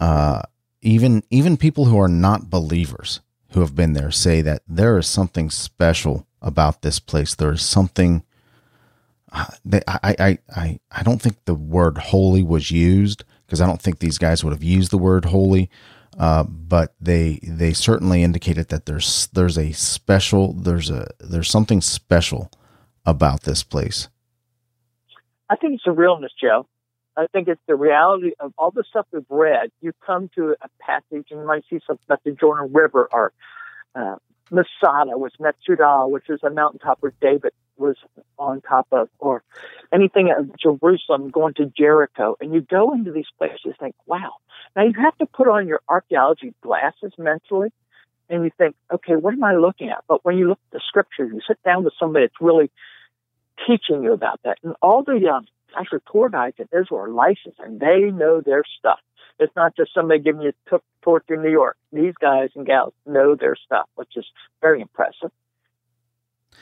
[0.00, 0.42] Uh,
[0.80, 3.20] even even people who are not believers
[3.52, 7.34] who have been there say that there is something special about this place.
[7.34, 8.24] There is something.
[9.30, 9.46] Uh,
[9.86, 13.98] I, I, I, I don't think the word holy was used because I don't think
[13.98, 15.70] these guys would have used the word holy.
[16.18, 21.80] Uh, but they they certainly indicated that there's there's a special there's a there's something
[21.80, 22.50] special
[23.06, 24.08] about this place.
[25.52, 26.66] I think it's the realness, Joe.
[27.14, 29.70] I think it's the reality of all the stuff we've read.
[29.82, 33.34] You come to a passage and you might see something about the Jordan River or
[33.94, 34.16] uh,
[34.50, 37.96] Masada, which Metsudah, which is a mountaintop where David was
[38.38, 39.42] on top of, or
[39.92, 42.34] anything of Jerusalem going to Jericho.
[42.40, 44.36] And you go into these places think, wow.
[44.74, 47.68] Now you have to put on your archaeology glasses mentally
[48.30, 50.02] and you think, okay, what am I looking at?
[50.08, 52.70] But when you look at the scriptures, you sit down with somebody that's really
[53.66, 54.58] teaching you about that.
[54.62, 55.46] And all the um,
[55.78, 59.00] actually tour guides in Israel are licensed and they know their stuff.
[59.38, 61.76] It's not just somebody giving you a tour through New York.
[61.92, 64.26] These guys and gals know their stuff, which is
[64.60, 65.30] very impressive.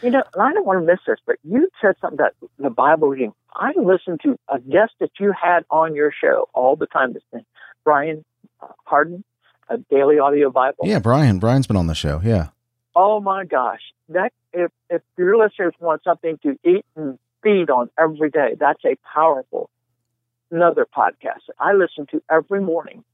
[0.02, 2.70] You know, and I don't want to miss this, but you said something about the
[2.70, 3.32] Bible reading.
[3.54, 7.12] I listen to a guest that you had on your show all the time.
[7.12, 7.44] This thing,
[7.84, 8.24] Brian
[8.84, 9.24] Hardin,
[9.68, 10.84] a daily audio Bible.
[10.84, 11.38] Yeah, Brian.
[11.38, 12.20] Brian's been on the show.
[12.24, 12.48] Yeah.
[12.94, 17.88] Oh my gosh, that if if your listeners want something to eat and feed on
[17.98, 19.70] every day, that's a powerful
[20.50, 23.04] another podcast that I listen to every morning.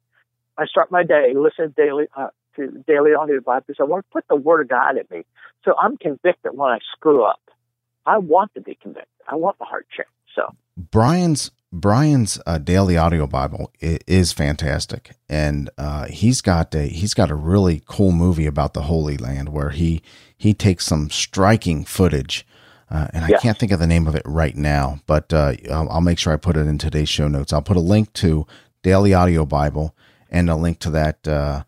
[0.56, 4.12] I start my day listening daily uh, to daily audio Bible because I want to
[4.12, 5.24] put the Word of God in me,
[5.64, 7.40] so I'm convicted when I screw up.
[8.06, 9.08] I want to be convicted.
[9.28, 10.06] I want the heart check.
[10.37, 17.12] So Brian's Brian's uh, daily audio Bible is, fantastic, and uh, he's got a he's
[17.12, 20.03] got a really cool movie about the Holy Land where he
[20.37, 22.46] he takes some striking footage,
[22.90, 23.42] uh, and I yes.
[23.42, 26.33] can't think of the name of it right now, but uh, I'll, I'll, make sure
[26.33, 27.53] I put it in today's show notes.
[27.53, 28.46] I'll put a link to
[28.83, 29.94] daily audio Bible
[30.31, 31.64] and a link to that uh,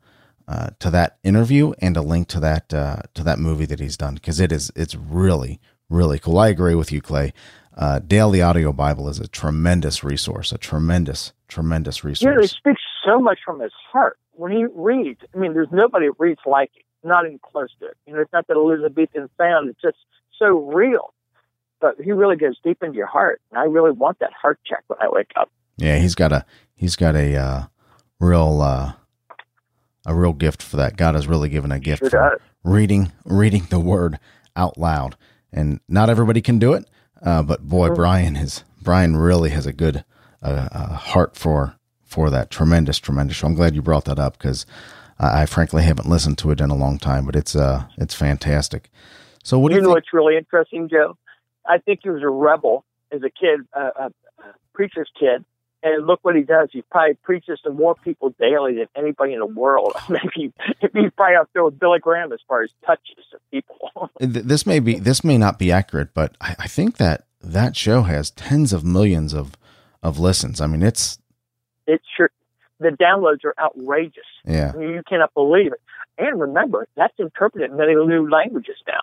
[0.46, 4.14] uh, to that interview and a link to that to that movie that he's done
[4.14, 6.38] because it is it's really really cool.
[6.38, 7.32] I agree with you, Clay
[7.78, 12.34] uh, Daily Audio Bible is a tremendous resource, a tremendous, tremendous resource.
[12.34, 15.20] Yeah, he speaks so much from his heart when he reads.
[15.32, 17.96] I mean, there's nobody reads like it, not even close to it.
[18.04, 19.96] You know, it's not that Elizabethan sound; it's just
[20.36, 21.14] so real.
[21.80, 24.82] But he really goes deep into your heart, and I really want that heart check
[24.88, 25.48] when I wake up.
[25.76, 27.66] Yeah, he's got a he's got a uh,
[28.18, 28.94] real uh,
[30.04, 30.96] a real gift for that.
[30.96, 34.18] God has really given a gift sure for reading reading the Word
[34.56, 35.16] out loud,
[35.52, 36.84] and not everybody can do it
[37.22, 40.04] Uh, but boy, Brian is Brian really has a good
[40.42, 43.46] uh, uh, heart for for that tremendous, tremendous show.
[43.46, 44.64] I'm glad you brought that up because
[45.18, 48.14] I, I frankly haven't listened to it in a long time, but it's uh it's
[48.14, 48.90] fantastic.
[49.42, 49.96] So what do you you know think?
[49.96, 51.16] what's really interesting, Joe?
[51.66, 54.10] I think he was a rebel as a kid, uh, a
[54.72, 55.44] preacher's kid,
[55.82, 56.68] and look what he does.
[56.72, 59.94] He probably preaches to more people daily than anybody in the world.
[60.08, 64.10] Maybe he's probably out there with Billy Graham as far as touches of people.
[64.20, 68.02] This may be this may not be accurate, but I, I think that that show
[68.02, 69.52] has tens of millions of
[70.02, 70.60] of listens.
[70.60, 71.18] I mean, it's
[71.86, 72.30] it sure
[72.80, 74.24] the downloads are outrageous.
[74.44, 75.80] yeah, I mean, you cannot believe it.
[76.18, 79.00] And remember, that's interpreted in many new languages now.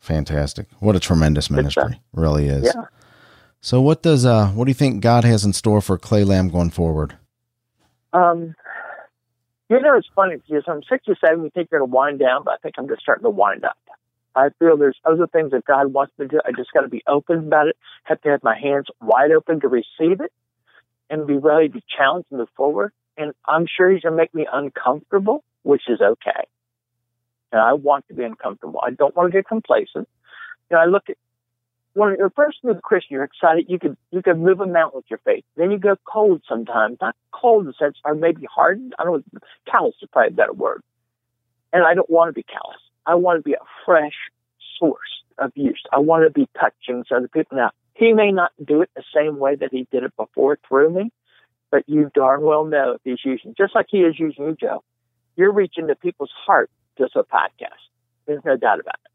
[0.00, 0.66] fantastic.
[0.80, 2.64] What a tremendous Good uh, ministry, really is.
[2.74, 2.84] Yeah.
[3.64, 6.48] So what does uh what do you think God has in store for Clay Lamb
[6.48, 7.16] going forward?
[8.12, 8.56] Um,
[9.70, 11.44] you know, it's funny because I'm 67.
[11.44, 13.64] You think you're going to wind down, but I think I'm just starting to wind
[13.64, 13.78] up.
[14.34, 16.40] I feel there's other things that God wants me to do.
[16.44, 17.76] I just got to be open about it.
[18.02, 20.32] Have to have my hands wide open to receive it,
[21.08, 22.92] and be ready to challenge and move forward.
[23.16, 26.48] And I'm sure He's going to make me uncomfortable, which is okay.
[27.52, 28.80] And I want to be uncomfortable.
[28.84, 30.08] I don't want to get complacent.
[30.68, 31.16] You know, I look at
[31.94, 33.66] when you're first new Christian, you're excited.
[33.68, 35.44] You could you could move a mountain with your faith.
[35.56, 38.94] Then you go cold sometimes, not cold in the sense, or maybe hardened.
[38.98, 39.40] I don't know.
[39.70, 40.82] Callous is probably a better word.
[41.72, 42.80] And I don't want to be callous.
[43.06, 44.14] I want to be a fresh
[44.78, 44.98] source
[45.38, 45.82] of use.
[45.92, 47.56] I want to be touching to other people.
[47.56, 50.90] Now, he may not do it the same way that he did it before through
[50.90, 51.12] me,
[51.70, 54.82] but you darn well know if he's using, just like he is using you, Joe.
[55.36, 57.80] You're reaching to people's heart just a podcast.
[58.26, 59.10] There's no doubt about it.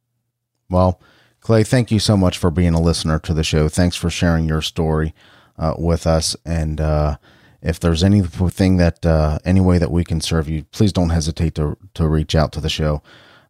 [0.69, 0.99] Well,
[1.47, 3.69] Clay, thank you so much for being a listener to the show.
[3.69, 5.15] Thanks for sharing your story
[5.57, 6.35] uh, with us.
[6.45, 7.15] And uh,
[7.61, 11.55] if there's anything that uh, any way that we can serve you, please don't hesitate
[11.55, 13.01] to to reach out to the show.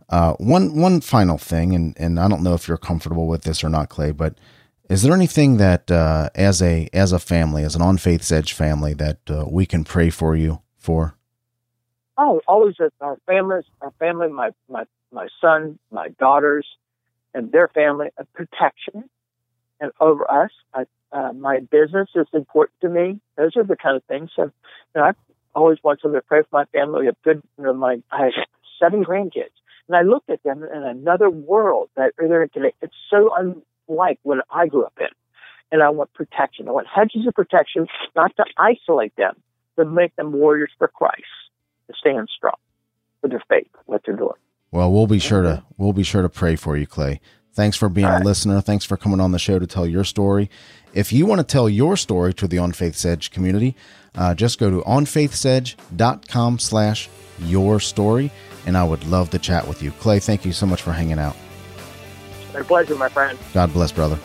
[0.09, 3.63] Uh, one one final thing, and and I don't know if you're comfortable with this
[3.63, 4.37] or not, Clay, but
[4.91, 8.53] is there anything that uh, as a as a family, as an on Faith's Edge
[8.53, 11.15] family, that uh, we can pray for you for?
[12.15, 16.67] Oh, always our families, our family, my my my son, my daughters,
[17.37, 19.07] and their family, of protection,
[19.79, 20.49] and over us.
[20.73, 23.19] I, uh, my business is important to me.
[23.37, 24.31] Those are the kind of things.
[24.35, 24.51] So, you
[24.95, 25.11] know, I
[25.53, 27.01] always want somebody to pray for my family.
[27.01, 27.43] We have good.
[27.57, 28.33] You know, my I have
[28.81, 29.55] seven grandkids,
[29.87, 32.73] and I looked at them in another world that they're today.
[32.81, 33.31] It's so
[33.87, 35.07] unlike what I grew up in,
[35.71, 36.67] and I want protection.
[36.67, 39.35] I want hedges of protection, not to isolate them,
[39.75, 41.23] but make them warriors for Christ
[41.87, 42.57] to stand strong
[43.21, 44.33] with their faith, what they're doing.
[44.71, 47.21] Well, we'll be sure to we'll be sure to pray for you, Clay.
[47.53, 48.61] Thanks for being a listener.
[48.61, 50.49] Thanks for coming on the show to tell your story.
[50.93, 53.75] If you want to tell your story to the On Faith's Edge community,
[54.15, 58.31] uh, just go to onfaithsedge.com slash your story,
[58.65, 59.91] and I would love to chat with you.
[59.91, 61.35] Clay, thank you so much for hanging out.
[62.53, 63.37] My pleasure, my friend.
[63.53, 64.19] God bless, brother.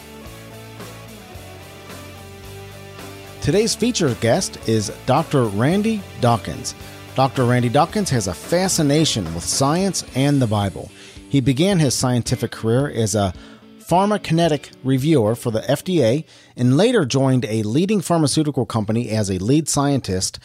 [3.40, 5.44] Today's featured guest is Dr.
[5.44, 6.74] Randy Dawkins.
[7.14, 7.44] Dr.
[7.44, 10.90] Randy Dawkins has a fascination with science and the Bible.
[11.28, 13.34] He began his scientific career as a
[13.80, 16.24] pharmacokinetic reviewer for the FDA
[16.56, 20.38] and later joined a leading pharmaceutical company as a lead scientist,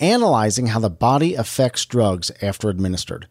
[0.00, 3.28] analyzing how the body affects drugs after administered.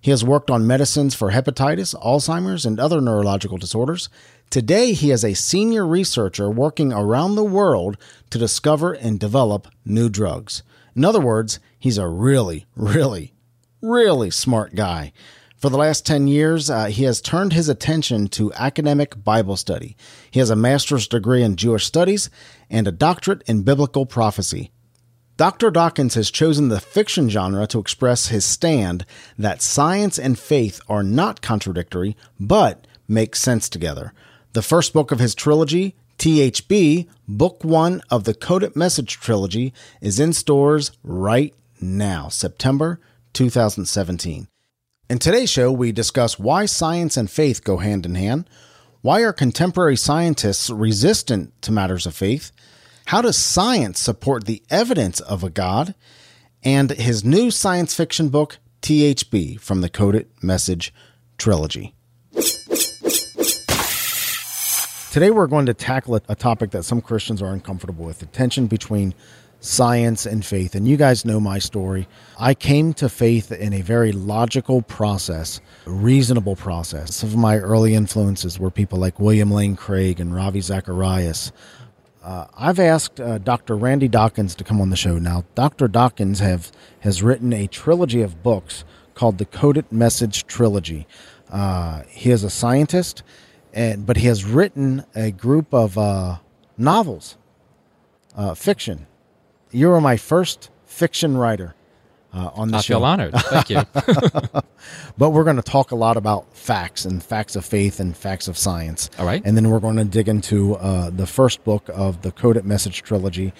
[0.00, 4.08] He has worked on medicines for hepatitis, Alzheimer's, and other neurological disorders.
[4.50, 7.96] Today, he is a senior researcher working around the world
[8.30, 10.62] to discover and develop new drugs.
[10.96, 13.34] In other words, he's a really, really,
[13.82, 15.12] really smart guy.
[15.58, 19.96] For the last 10 years, uh, he has turned his attention to academic Bible study.
[20.30, 22.30] He has a master's degree in Jewish studies
[22.70, 24.70] and a doctorate in biblical prophecy.
[25.36, 25.70] Dr.
[25.70, 29.04] Dawkins has chosen the fiction genre to express his stand
[29.38, 34.14] that science and faith are not contradictory, but make sense together.
[34.54, 40.18] The first book of his trilogy, THB, Book One of the Coded Message Trilogy, is
[40.18, 43.00] in stores right now, September
[43.32, 44.48] 2017.
[45.08, 48.48] In today's show, we discuss why science and faith go hand in hand,
[49.02, 52.50] why are contemporary scientists resistant to matters of faith,
[53.06, 55.94] how does science support the evidence of a God,
[56.64, 60.92] and his new science fiction book, THB, from the Coded Message
[61.38, 61.95] Trilogy.
[65.16, 68.66] Today, we're going to tackle a, topic that some Christians are uncomfortable with the tension
[68.66, 69.14] between
[69.60, 70.74] science and faith.
[70.74, 72.06] And you guys know my story.
[72.38, 77.14] I came to faith in a very logical process, a reasonable process.
[77.14, 81.50] Some of my early influences were people like William Lane Craig and Ravi Zacharias.
[82.22, 83.74] Uh, I've asked uh, Dr.
[83.74, 85.18] Randy Dawkins to come on the show.
[85.18, 85.88] Now, Dr.
[85.88, 91.06] Dawkins have has written a trilogy of books called the Coded Message Trilogy.
[91.50, 93.22] Uh, he is a scientist
[93.76, 96.38] and but he has written a group of uh,
[96.76, 97.36] novels,
[98.34, 99.06] uh, fiction.
[99.70, 101.74] You were my first fiction writer
[102.32, 102.94] uh, on the I show.
[102.94, 103.34] feel honored.
[103.34, 103.82] Thank you.
[105.18, 108.48] But we're going to talk a lot about facts and facts of faith and facts
[108.48, 109.10] of science.
[109.18, 109.42] All right.
[109.44, 113.02] And then we're going to dig into uh, the first book of the Coded Message
[113.02, 113.52] trilogy,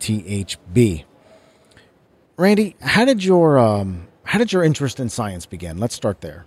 [0.00, 1.04] THB.
[2.36, 5.78] Randy, how did your um, how did your interest in science begin?
[5.78, 6.46] Let's start there.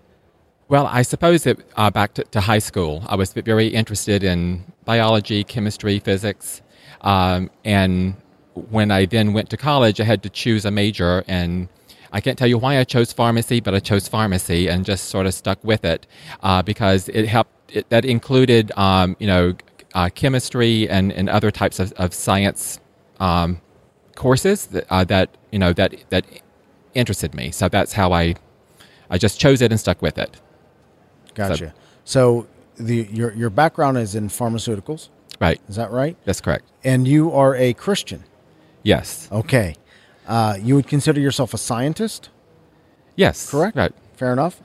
[0.70, 4.66] Well, I suppose that uh, back to, to high school, I was very interested in
[4.84, 6.62] biology, chemistry, physics.
[7.02, 8.16] Um, and
[8.54, 11.24] when I then went to college, I had to choose a major.
[11.26, 11.70] And
[12.12, 15.26] I can't tell you why I chose pharmacy, but I chose pharmacy and just sort
[15.26, 16.06] of stuck with it
[16.44, 17.52] uh, because it helped.
[17.70, 19.54] It, that included, um, you know,
[19.94, 22.80] uh, chemistry and, and other types of, of science
[23.20, 23.62] um,
[24.16, 26.26] courses that, uh, that you know that that
[26.94, 27.52] interested me.
[27.52, 28.36] So that's how I
[29.10, 30.40] I just chose it and stuck with it.
[31.38, 31.74] Gotcha.
[32.04, 35.10] So, the your your background is in pharmaceuticals.
[35.40, 35.60] Right.
[35.70, 36.18] Is that right?
[36.26, 36.66] That's correct.
[36.84, 38.24] And you are a Christian.
[38.84, 39.28] Yes.
[39.32, 39.76] Okay.
[40.28, 42.30] Uh, you would consider yourself a scientist,
[43.16, 43.50] Yes.
[43.50, 43.78] correct?
[43.78, 43.94] Right.
[44.16, 44.60] Fair enough.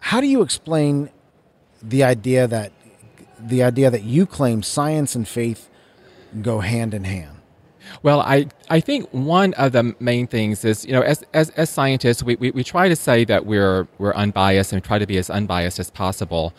[0.00, 1.10] How do you explain
[1.82, 2.72] the idea that
[3.38, 5.68] the idea that you claim science and faith
[6.42, 7.36] go hand in hand?
[8.02, 11.70] Well, I, I think one of the main things is, you know, as, as, as
[11.70, 15.18] scientists, we, we, we try to say that we're, we're unbiased and try to be
[15.18, 16.54] as unbiased as possible.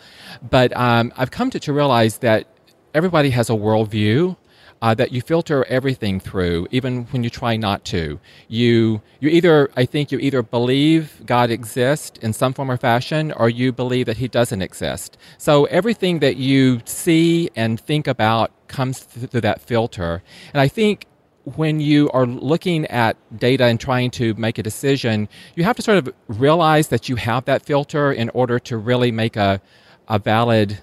[0.50, 2.46] But um, I've come to, to realize that
[2.94, 4.36] everybody has a worldview.
[4.80, 8.18] Uh, that you filter everything through, even when you try not to.
[8.48, 13.30] You, you either, I think, you either believe God exists in some form or fashion,
[13.30, 15.16] or you believe that He doesn't exist.
[15.38, 20.20] So everything that you see and think about comes th- through that filter.
[20.52, 21.06] And I think
[21.44, 25.82] when you are looking at data and trying to make a decision, you have to
[25.82, 29.60] sort of realize that you have that filter in order to really make a,
[30.08, 30.78] a valid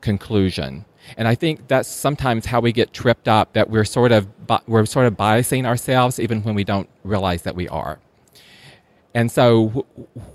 [0.00, 0.84] conclusion.
[1.16, 4.28] And I think that's sometimes how we get tripped up that we're sort of
[4.66, 7.98] we're sort of biasing ourselves even when we don't realize that we are.
[9.14, 9.86] And so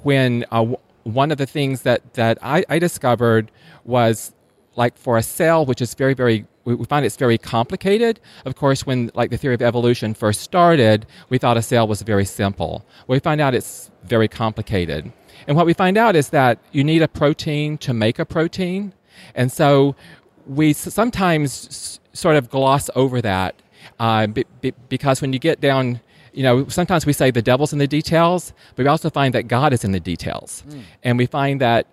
[0.02, 3.52] when uh, one of the things that that I, I discovered
[3.86, 4.34] was
[4.76, 8.20] like for a cell, which is very very we we find it's very complicated.
[8.46, 12.02] Of course, when like the theory of evolution first started, we thought a cell was
[12.02, 12.86] very simple.
[13.08, 15.12] We find out it's very complicated.
[15.48, 18.94] And what we find out is that you need a protein to make a protein.
[19.36, 19.96] And so
[20.48, 23.56] we sometimes s- sort of gloss over that
[24.00, 26.00] uh, be, be, because when you get down,
[26.34, 29.48] you know, sometimes we say the devil's in the details, but we also find that
[29.48, 30.64] God is in the details.
[31.04, 31.88] And we find that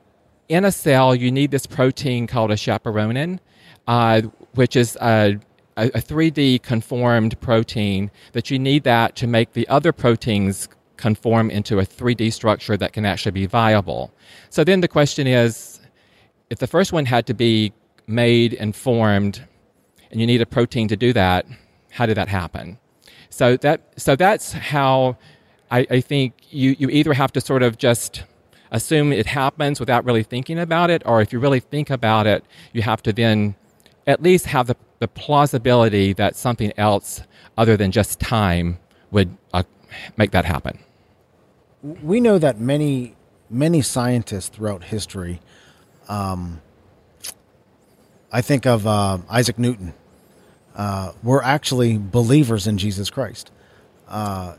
[0.48, 3.40] in a cell, you need this protein called a chaperonin,
[3.86, 4.22] uh,
[4.54, 5.38] which is a,
[5.76, 11.50] a, a 3D conformed protein that you need that to make the other proteins conform
[11.50, 14.12] into a 3D structure that can actually be viable.
[14.50, 15.80] So then the question is
[16.50, 17.72] if the first one had to be
[18.06, 19.44] made and formed,
[20.10, 21.46] and you need a protein to do that,
[21.90, 22.78] how did that happen?
[23.30, 25.16] So that so that's how
[25.70, 28.24] I, I think you, you either have to sort of just
[28.72, 32.44] assume it happens without really thinking about it, or if you really think about it,
[32.72, 33.54] you have to then
[34.06, 37.22] at least have the, the plausibility that something else
[37.56, 38.78] other than just time
[39.10, 39.62] would uh,
[40.16, 40.78] make that happen.
[41.82, 43.14] we know that many
[43.48, 45.40] many scientists throughout history
[46.08, 46.60] um,
[48.32, 49.94] i think of uh, isaac newton
[50.76, 53.50] uh, were actually believers in jesus christ
[54.08, 54.54] uh,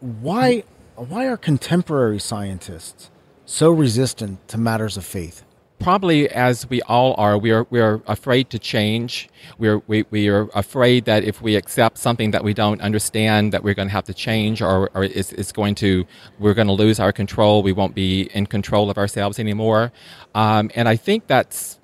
[0.00, 0.62] why
[0.96, 3.10] why are contemporary scientists
[3.46, 5.44] so resistant to matters of faith
[5.78, 9.28] probably as we all are, we are we are afraid to change.
[9.58, 13.62] We're we, we are afraid that if we accept something that we don't understand, that
[13.62, 16.06] we're going to have to change, or, or it's, it's going to
[16.38, 17.62] we're going to lose our control.
[17.62, 19.92] We won't be in control of ourselves anymore.
[20.34, 21.78] Um, and I think that's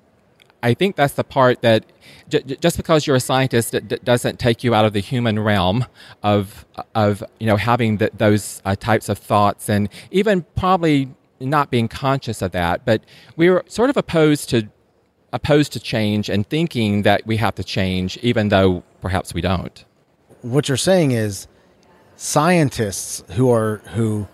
[0.61, 1.85] I think that's the part that
[2.27, 5.85] j- just because you're a scientist, d- doesn't take you out of the human realm
[6.23, 6.65] of
[6.95, 11.09] of you know having th those uh, types of thoughts and even probably
[11.45, 12.85] not being conscious of that.
[12.85, 13.03] But
[13.35, 14.67] we're sort of opposed to
[15.33, 19.83] opposed to change and thinking that we have to change, even though perhaps we don't.
[20.41, 21.47] what you're saying is
[22.15, 24.27] scientists who are who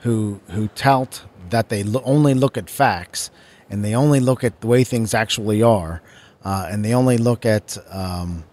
[0.00, 3.30] who who tout that they lo- only look at facts
[3.70, 6.02] and they only look at the way things actually are
[6.44, 8.44] uh, and they only look at um,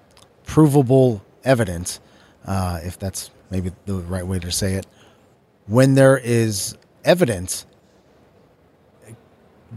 [0.45, 1.99] provable evidence
[2.45, 4.86] uh, if that's maybe the right way to say it
[5.68, 7.66] when there is evidence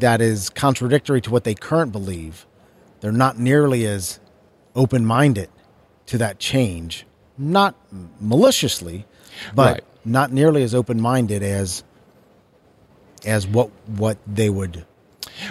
[0.01, 2.47] that is contradictory to what they current believe
[3.01, 4.21] they're not nearly as
[4.75, 5.49] open-minded
[6.07, 7.75] to that change not
[8.21, 9.07] maliciously
[9.55, 9.85] but Right.
[10.05, 11.85] not nearly as open-minded as
[13.27, 14.85] as what what they would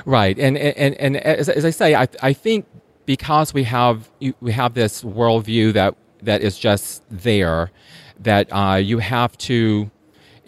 [0.06, 2.66] Right, and and and as, as I say, I I think
[3.06, 4.10] because we have
[4.42, 7.72] we have this worldview that that is just there,
[8.20, 9.90] that uh, you have to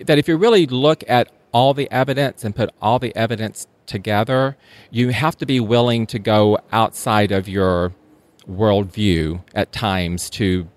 [0.06, 4.56] that if you really look at all the evidence and put all the evidence together,
[4.92, 7.94] you have to be willing to go outside of your
[8.50, 10.68] worldview at times to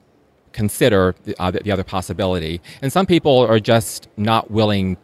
[0.52, 2.60] consider the, uh, the other possibility.
[2.80, 4.96] And some people are just not willing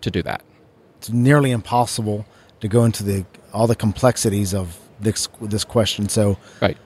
[0.00, 0.42] to do that.
[0.98, 2.24] It's nearly impossible
[2.60, 6.08] to go into the all the complexities of this this question.
[6.08, 6.76] So, right.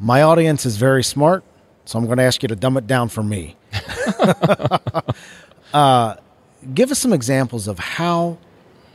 [0.00, 1.44] My audience is very smart,
[1.84, 3.56] so I'm going to ask you to dumb it down for me.
[5.72, 6.16] uh,
[6.74, 8.38] give us some examples of how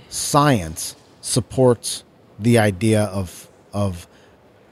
[0.09, 2.03] science supports
[2.39, 4.07] the idea of of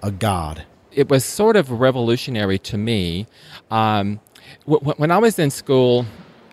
[0.02, 0.64] a god.
[0.92, 3.28] It was sort of revolutionary to me.
[3.70, 4.20] Um,
[4.68, 6.06] w- when I was in school,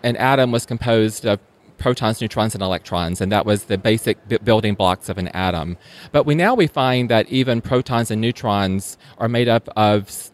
[0.03, 1.39] an atom was composed of
[1.77, 5.77] protons, neutrons, and electrons, and that was the basic b- building blocks of an atom.
[6.11, 10.31] But we now we find that even protons and neutrons are made up of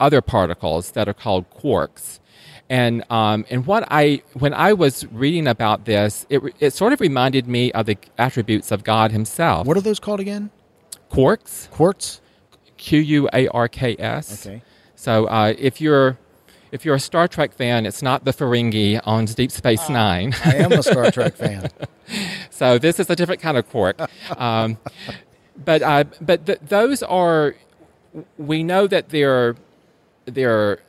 [0.00, 2.18] other particles that are called quarks.
[2.70, 7.00] And um, and what I when I was reading about this, it it sort of
[7.00, 9.66] reminded me of the attributes of God Himself.
[9.66, 10.50] What are those called again?
[11.10, 11.70] Quarks.
[11.70, 12.20] Quartz.
[12.76, 14.46] Q U A R K S.
[14.46, 14.62] Okay.
[14.96, 16.18] So uh, if you're
[16.72, 20.34] if you're a Star Trek fan, it's not the Ferengi on Deep Space Nine.
[20.44, 21.68] I am a Star Trek fan.
[22.50, 24.00] so this is a different kind of quark.
[24.38, 24.78] Um,
[25.62, 27.54] but uh, but th- those are
[28.38, 29.56] we know that they're
[30.24, 30.80] they're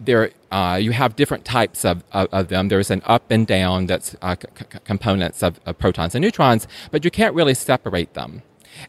[0.00, 2.68] there uh, you have different types of, of, of, them.
[2.68, 7.04] There's an up and down that's uh, c- components of, of, protons and neutrons, but
[7.04, 8.42] you can't really separate them.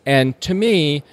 [0.05, 1.03] And to me,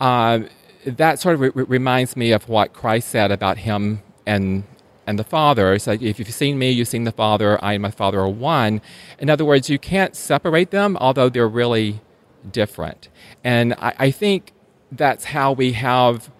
[0.00, 0.40] uh,
[0.86, 4.64] that sort of re- reminds me of what Christ said about him and
[5.06, 5.76] and the Father.
[5.86, 7.62] Like if you've seen me, you've seen the Father.
[7.62, 8.80] I and my Father are one.
[9.18, 12.00] In other words, you can't separate them, although they're really
[12.50, 13.08] different.
[13.42, 14.52] And I, I think
[14.92, 16.30] that's how we have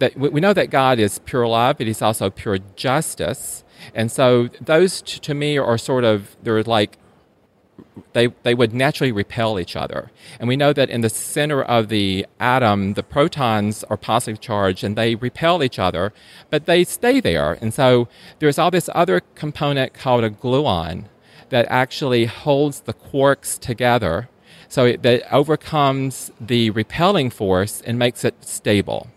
[0.00, 3.64] that we know that God is pure love, but He's also pure justice.
[3.94, 6.98] And so those t- to me are sort of they're like
[8.12, 10.10] they they would naturally repel each other.
[10.38, 14.84] And we know that in the center of the atom, the protons are positive charged
[14.84, 16.12] and they repel each other,
[16.50, 17.58] but they stay there.
[17.60, 21.04] And so there's all this other component called a gluon
[21.50, 24.28] that actually holds the quarks together.
[24.68, 29.08] So it, that overcomes the repelling force and makes it stable.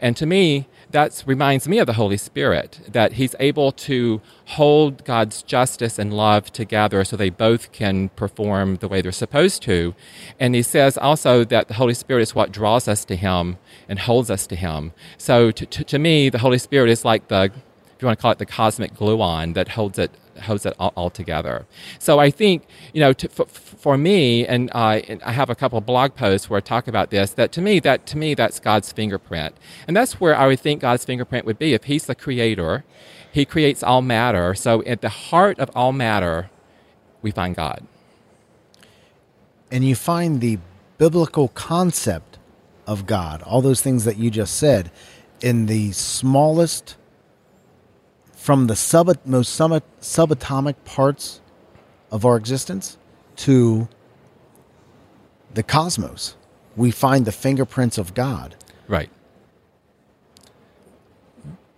[0.00, 5.04] And to me, that reminds me of the Holy Spirit, that He's able to hold
[5.04, 9.94] God's justice and love together so they both can perform the way they're supposed to.
[10.40, 13.98] And He says also that the Holy Spirit is what draws us to Him and
[13.98, 14.92] holds us to Him.
[15.18, 18.22] So to, to, to me, the Holy Spirit is like the, if you want to
[18.22, 20.10] call it the cosmic gluon that holds it
[20.40, 21.66] holds it all, all together.
[21.98, 25.54] So I think, you know, to, for, for, me, and, uh, and I have a
[25.54, 28.60] couple blog posts where I talk about this, that to me, that to me, that's
[28.60, 29.56] God's fingerprint.
[29.86, 31.74] And that's where I would think God's fingerprint would be.
[31.74, 32.84] If He's the creator,
[33.32, 34.54] He creates all matter.
[34.54, 36.50] So at the heart of all matter,
[37.22, 37.86] we find God.
[39.70, 40.58] And you find the
[40.98, 42.38] biblical concept
[42.86, 44.90] of God, all those things that you just said,
[45.40, 46.96] in the smallest
[48.48, 51.42] from the sub most sub, subatomic parts
[52.10, 52.96] of our existence
[53.36, 53.86] to
[55.52, 56.34] the cosmos.
[56.74, 58.56] We find the fingerprints of God.
[58.86, 59.10] Right.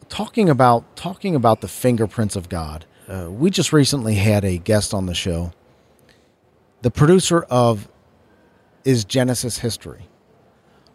[0.08, 4.94] Talking about talking about the fingerprints of God, uh, we just recently had a guest
[4.94, 5.52] on the show.
[6.82, 7.88] The producer of
[8.84, 10.06] Is Genesis History.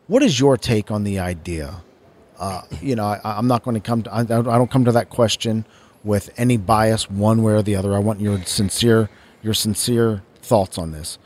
[0.07, 1.82] What is your take on the idea
[2.39, 4.91] uh, you know, I, am not going to come to, I, I don't come to
[4.91, 5.65] that question
[6.03, 7.93] with any bias one way or the other.
[7.95, 9.09] I want your sincere,
[9.41, 11.17] your sincere thoughts on this.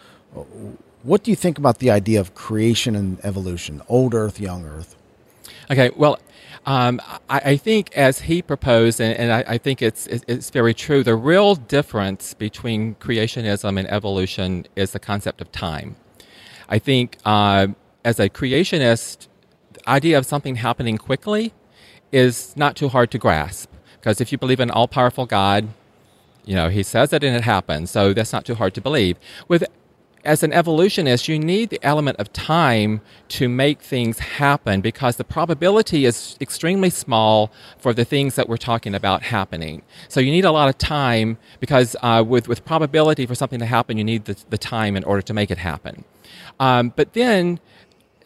[1.03, 4.95] What do you think about the idea of creation and evolution, old Earth, young Earth?
[5.71, 6.19] Okay, well,
[6.65, 10.73] um, I, I, think as he proposed, and, and I, I, think it's, it's very
[10.73, 15.95] true, the real difference between creationism and evolution is the concept of time.
[16.67, 17.67] I think uh,
[18.03, 19.28] as a creationist,
[19.89, 21.53] idea of something happening quickly
[22.11, 23.69] is not too hard to grasp.
[23.99, 25.69] Because if you believe in all powerful God,
[26.45, 27.91] you know, he says it and it happens.
[27.91, 29.17] So that's not too hard to believe.
[29.47, 29.65] With
[30.25, 35.23] as an evolutionist, you need the element of time to make things happen because the
[35.23, 39.81] probability is extremely small for the things that we're talking about happening.
[40.07, 43.65] So you need a lot of time because uh, with, with probability for something to
[43.65, 46.03] happen, you need the, the time in order to make it happen.
[46.59, 47.59] Um, but then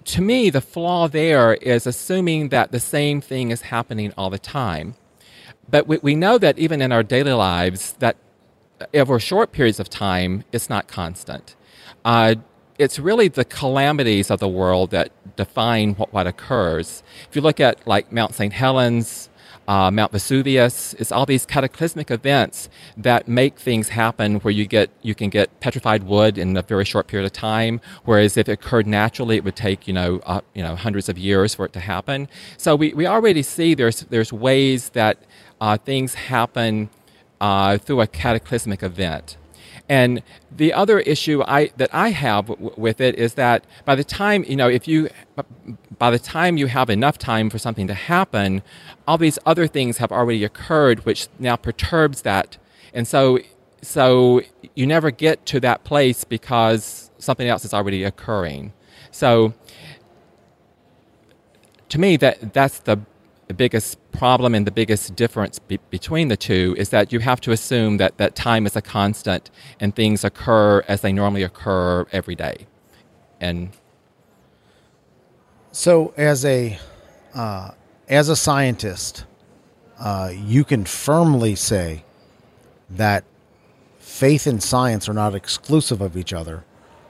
[0.05, 4.39] to me, the flaw there is assuming that the same thing is happening all the
[4.39, 4.95] time.
[5.69, 8.17] But we, we know that even in our daily lives, that
[8.93, 11.55] over short periods of time, it's not constant.
[12.03, 12.35] Uh,
[12.77, 17.03] it's really the calamities of the world that define what, what occurs.
[17.29, 18.51] If you look at like Mount St.
[18.51, 19.29] Helens,
[19.68, 24.89] uh, Mount Vesuvius, it's all these cataclysmic events that make things happen where you get
[25.01, 28.53] you can get petrified wood in a very short period of time, whereas if it
[28.53, 31.74] occurred naturally, it would take you know uh, you know hundreds of years for it
[31.74, 32.28] to happen.
[32.57, 35.18] So we, we already see there's there's ways that
[35.61, 36.89] uh, things happen
[37.39, 39.38] uh, through a cataclysmic event.
[39.89, 44.03] And the other issue I, that I have w- with it is that by the
[44.03, 45.09] time you know, if you
[46.03, 48.61] by the time you have enough time for something to happen,
[49.07, 52.57] all these other things have already occurred, which now perturbs that.
[52.93, 53.39] And so,
[53.81, 54.41] so
[54.75, 58.73] you never get to that place because something else is already occurring.
[59.11, 59.53] So,
[61.87, 62.99] to me, that that's the
[63.55, 67.53] biggest problem and the biggest difference be- between the two is that you have to
[67.53, 69.49] assume that, that time is a constant
[69.79, 72.67] and things occur as they normally occur every day.
[73.39, 73.69] And
[75.74, 76.80] so, as a
[77.34, 77.71] uh,
[78.07, 79.26] as a scientist,
[79.99, 82.05] uh, you can firmly say
[82.91, 83.24] that
[83.97, 86.63] faith and science are not exclusive of each other,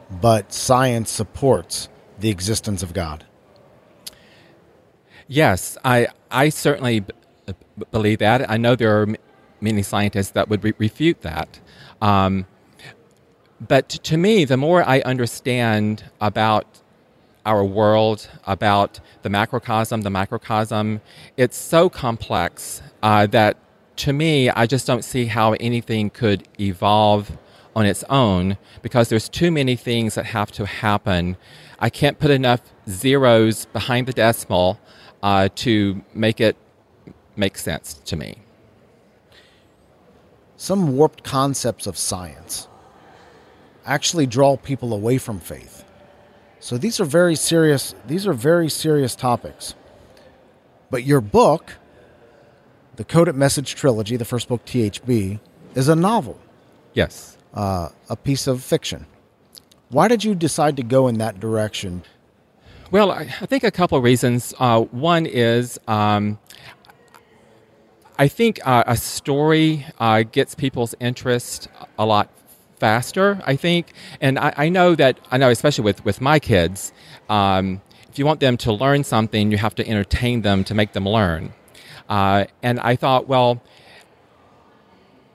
[0.09, 1.89] but science supports
[2.20, 3.26] the existence of God.
[5.28, 7.11] Yes, I I certainly b-
[7.91, 8.49] believe that.
[8.49, 9.18] I know there are m-
[9.59, 11.59] many scientists that would re- refute that.
[12.01, 12.45] Um,
[13.59, 16.72] but to me, the more I understand about
[17.45, 21.01] our world, about the macrocosm, the microcosm,
[21.37, 23.57] it's so complex uh, that
[23.97, 27.37] to me, I just don't see how anything could evolve
[27.75, 31.37] on its own because there's too many things that have to happen.
[31.79, 34.79] I can't put enough zeros behind the decimal
[35.21, 36.55] uh, to make it
[37.35, 38.37] make sense to me.
[40.57, 42.67] Some warped concepts of science
[43.85, 45.72] actually draw people away from faith.
[46.64, 49.76] So these are very serious these are very serious topics.
[50.89, 51.74] But your book,
[52.95, 55.41] the Coded Message Trilogy, the first book THB,
[55.76, 56.39] is a novel.
[56.93, 57.38] Yes.
[57.53, 59.07] Uh, a piece of fiction.
[59.89, 62.03] Why did you decide to go in that direction?
[62.91, 64.53] Well, I, I think a couple of reasons.
[64.57, 66.39] Uh, one is um,
[68.18, 71.68] I think uh, a story uh, gets people's interest
[71.99, 72.30] a lot
[72.84, 73.39] faster.
[73.45, 73.84] I think,
[74.19, 76.91] and I, I know that I know, especially with with my kids,
[77.29, 77.65] um,
[78.09, 81.05] if you want them to learn something, you have to entertain them to make them
[81.17, 81.53] learn.
[82.09, 83.49] Uh, and I thought, well,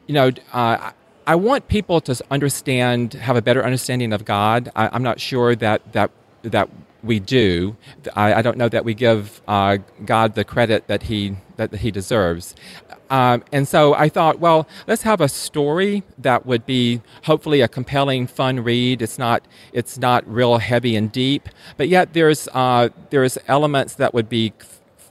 [0.07, 0.31] you know.
[0.53, 0.93] Uh,
[1.35, 4.61] I want people to understand, have a better understanding of God.
[4.75, 6.11] I, am not sure that that
[6.57, 6.67] that
[7.03, 7.77] we do.
[8.25, 11.91] I, I don't know that we give uh, God the credit that he that he
[11.91, 12.55] deserves.
[13.11, 17.69] Um, and so I thought, well, let's have a story that would be hopefully a
[17.69, 19.03] compelling, fun read.
[19.03, 24.13] It's not it's not real heavy and deep, but yet there's uh, there's elements that
[24.13, 24.53] would be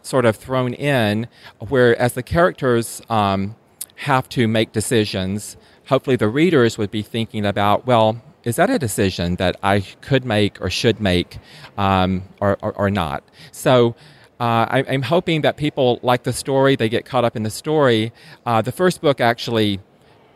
[0.03, 1.27] sort of thrown in
[1.59, 3.55] where as the characters um,
[3.95, 8.79] have to make decisions hopefully the readers would be thinking about, well, is that a
[8.79, 11.39] decision that I could make or should make
[11.77, 13.23] um, or, or, or, not?
[13.51, 13.95] So
[14.39, 17.49] uh, I, am hoping that people like the story, they get caught up in the
[17.49, 18.11] story.
[18.45, 19.79] Uh, the first book actually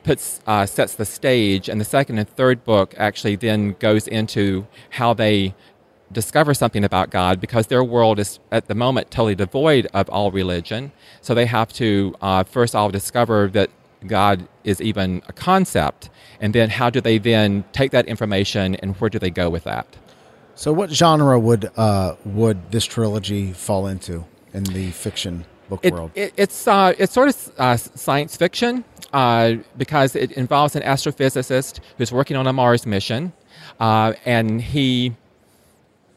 [0.04, 4.66] puts uh, sets the stage, and the second and third book actually then goes into
[4.92, 5.54] how they
[6.12, 10.32] discover something about God because their world is at the moment totally devoid of all
[10.32, 10.92] religion.
[11.22, 13.70] So they have to uh, first all discover that
[14.08, 18.96] God is even a concept, and then how do they then take that information and
[18.96, 19.86] where do they go with that?
[20.56, 25.94] So, what genre would uh, would this trilogy fall into in the fiction book it,
[25.94, 26.12] world?
[26.16, 28.84] It, it's uh, it's sort of uh, science fiction
[29.14, 33.34] uh, because it involves an astrophysicist who's working on a Mars mission,
[33.80, 35.16] uh, and he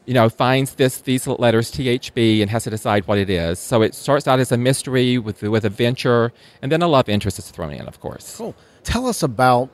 [0.05, 3.59] you know, finds this these letters THB and has to decide what it is.
[3.59, 6.31] So it starts out as a mystery with with adventure,
[6.61, 8.37] and then a love interest is thrown in, of course.
[8.37, 8.55] Cool.
[8.83, 9.69] Tell us about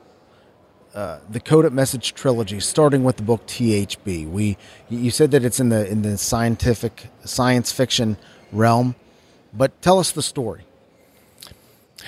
[0.94, 4.30] uh, the Coded Message trilogy, starting with the book THB.
[4.30, 4.56] We
[4.88, 8.16] you said that it's in the in the scientific science fiction
[8.52, 8.94] realm,
[9.52, 10.66] but tell us the story.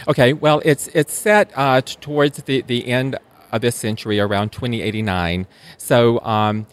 [0.08, 3.16] Okay, well, it's it's set uh, towards the the end
[3.52, 5.46] of this century, around 2089.
[5.78, 6.20] So.
[6.20, 6.66] Um,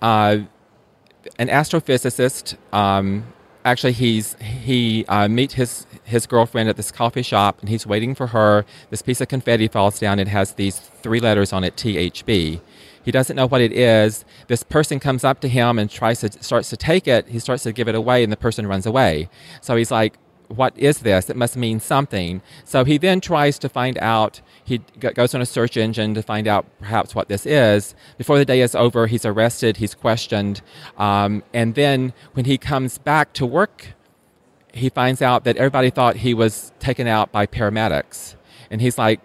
[0.00, 0.38] uh,
[1.38, 2.56] an astrophysicist.
[2.72, 3.24] Um,
[3.64, 8.14] actually, he's he uh, meets his his girlfriend at this coffee shop, and he's waiting
[8.14, 8.64] for her.
[8.90, 10.18] This piece of confetti falls down.
[10.18, 12.60] It has these three letters on it: THB.
[13.04, 14.24] He doesn't know what it is.
[14.46, 17.28] This person comes up to him and tries to starts to take it.
[17.28, 19.28] He starts to give it away, and the person runs away.
[19.60, 20.14] So he's like,
[20.48, 21.30] what is this?
[21.30, 22.42] It must mean something.
[22.64, 24.40] So he then tries to find out.
[24.64, 27.94] He goes on a search engine to find out perhaps what this is.
[28.16, 30.62] Before the day is over, he's arrested, he's questioned,
[30.96, 33.88] um, and then when he comes back to work,
[34.72, 38.36] he finds out that everybody thought he was taken out by paramedics,
[38.70, 39.20] and he's like,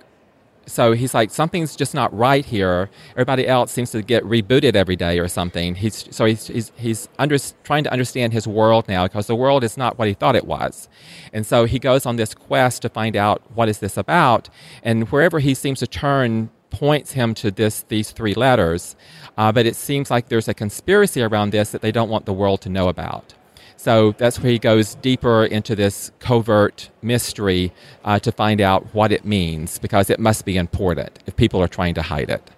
[0.67, 2.89] so he's like, something's just not right here.
[3.11, 5.75] Everybody else seems to get rebooted every day or something.
[5.75, 9.63] He's so he's he's, he's under, trying to understand his world now because the world
[9.63, 10.87] is not what he thought it was,
[11.33, 14.49] and so he goes on this quest to find out what is this about.
[14.83, 18.95] And wherever he seems to turn, points him to this these three letters.
[19.37, 22.33] Uh, but it seems like there's a conspiracy around this that they don't want the
[22.33, 23.33] world to know about.
[23.77, 27.71] So that's where he goes deeper into this covert mystery
[28.03, 31.67] uh, to find out what it means because it must be important if people are
[31.67, 32.49] trying to hide it.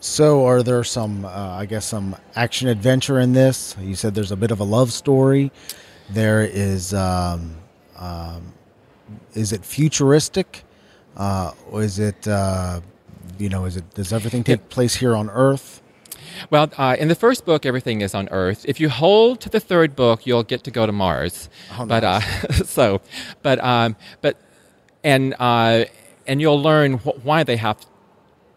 [0.00, 3.76] So, are there some, uh, I guess, some action adventure in this?
[3.80, 5.50] You said there's a bit of a love story.
[6.10, 7.56] There is, um,
[7.96, 8.52] um,
[9.34, 10.64] is it futuristic?
[11.16, 12.80] Uh, or is it, uh,
[13.38, 15.82] you know, is it, does everything take place here on Earth?
[16.50, 18.64] Well, uh, in the first book, everything is on Earth.
[18.68, 21.48] If you hold to the third book, you'll get to go to Mars.
[21.78, 22.20] Oh, but uh,
[22.64, 23.00] so,
[23.42, 24.36] but um, but
[25.04, 25.84] and uh,
[26.26, 27.78] and you'll learn wh- why they have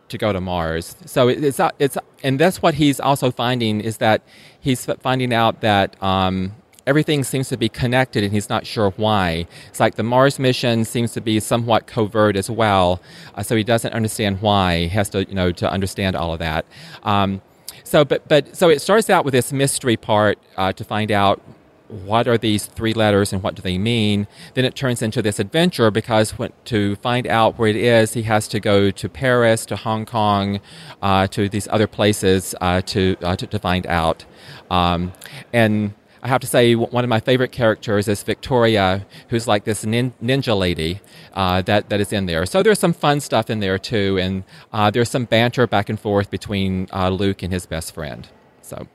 [0.09, 0.95] to go to Mars.
[1.05, 4.21] So it, it's not, it's and that's what he's also finding is that
[4.59, 6.01] he's finding out that.
[6.01, 6.55] Um,
[6.87, 9.45] everything seems to be connected and he's not sure why.
[9.67, 12.99] It's like the Mars mission seems to be somewhat covert as well,
[13.35, 14.79] uh, so he doesn't understand why.
[14.79, 16.65] He has to, you know, to understand all of that.
[17.03, 17.43] Um,
[17.89, 21.41] so, but, but, so it starts out with this mystery part uh, to find out
[21.87, 24.27] what are these three letters and what do they mean.
[24.53, 28.23] Then it turns into this adventure because when, to find out where it is, he
[28.23, 30.59] has to go to Paris, to Hong Kong,
[31.01, 34.23] uh, to these other places uh, to, uh, to, to find out.
[34.69, 35.13] Um,
[35.51, 35.95] and
[36.29, 40.57] have to say, one of my favorite characters is Victoria, who's like this nin- ninja
[40.57, 41.01] lady
[41.33, 42.45] uh, that, that is in there.
[42.45, 45.99] So there's some fun stuff in there too, and uh, there's some banter back and
[45.99, 48.27] forth between uh, Luke and his best friend.
[48.61, 48.87] So.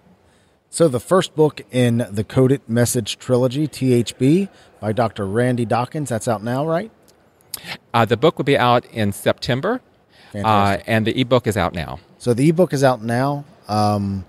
[0.71, 4.49] So the first book in the Coded Message trilogy, THB,
[4.81, 5.25] by Dr.
[5.25, 6.91] Randy Dawkins, that's out now, right?
[7.93, 9.81] Uh, the book will be out in September,
[10.35, 12.01] uh, and the ebook is out now.
[12.19, 13.45] So the ebook is out now.
[13.69, 14.25] Um,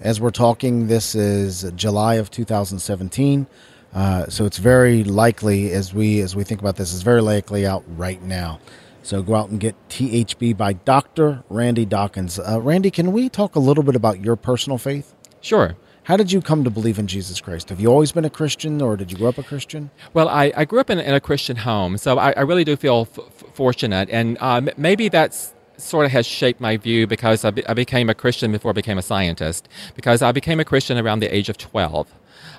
[0.00, 3.46] as we're talking, this is July of 2017.
[3.94, 7.66] Uh, so it's very likely, as we as we think about this, is very likely
[7.66, 8.60] out right now.
[9.02, 11.42] So go out and get THB by Dr.
[11.48, 12.38] Randy Dawkins.
[12.38, 15.14] Uh, Randy, can we talk a little bit about your personal faith?
[15.40, 15.76] Sure.
[16.02, 17.68] How did you come to believe in Jesus Christ?
[17.70, 19.90] Have you always been a Christian, or did you grow up a Christian?
[20.14, 22.76] Well, I, I grew up in, in a Christian home, so I, I really do
[22.76, 27.50] feel f- fortunate, and um, maybe that's sort of has shaped my view because I,
[27.50, 29.68] be, I became a Christian before I became a scientist.
[29.94, 32.12] Because I became a Christian around the age of twelve,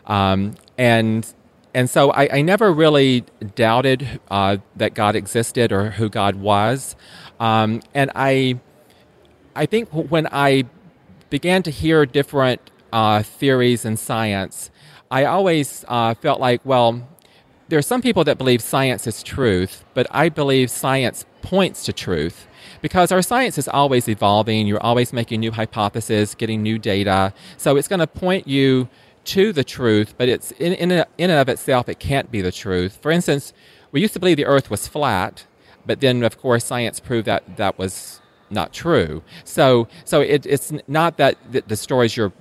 [0.05, 1.31] um, and
[1.73, 6.95] and so I, I never really doubted uh, that God existed or who God was,
[7.39, 8.59] um, and I
[9.55, 10.65] I think when I
[11.29, 12.61] began to hear different
[12.91, 14.71] uh, theories in science,
[15.11, 17.07] I always uh, felt like, well,
[17.67, 21.93] there are some people that believe science is truth, but I believe science points to
[21.93, 22.47] truth
[22.81, 24.67] because our science is always evolving.
[24.67, 27.33] You're always making new hypotheses, getting new data.
[27.57, 28.89] So it's going to point you
[29.25, 32.51] to the truth, but it's in, in, in and of itself, it can't be the
[32.51, 32.97] truth.
[33.01, 33.53] For instance,
[33.91, 35.45] we used to believe the earth was flat,
[35.85, 39.23] but then, of course, science proved that that was not true.
[39.43, 42.31] So, so it, it's not that the, destroys your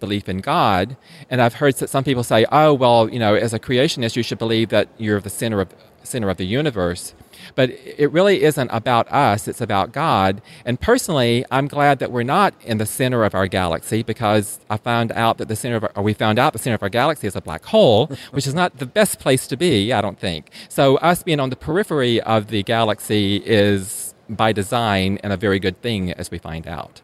[0.00, 0.96] belief in God.
[1.30, 4.38] And I've heard some people say, "Oh, well, you know, as a creationist, you should
[4.38, 7.14] believe that you're the center of center of the universe."
[7.54, 10.42] But it really isn't about us; it's about God.
[10.64, 14.76] And personally, I'm glad that we're not in the center of our galaxy because I
[14.76, 16.88] found out that the center of our, or we found out the center of our
[16.88, 19.92] galaxy is a black hole, which is not the best place to be.
[19.92, 20.50] I don't think.
[20.68, 25.58] So us being on the periphery of the galaxy is by design and a very
[25.58, 27.00] good thing, as we find out.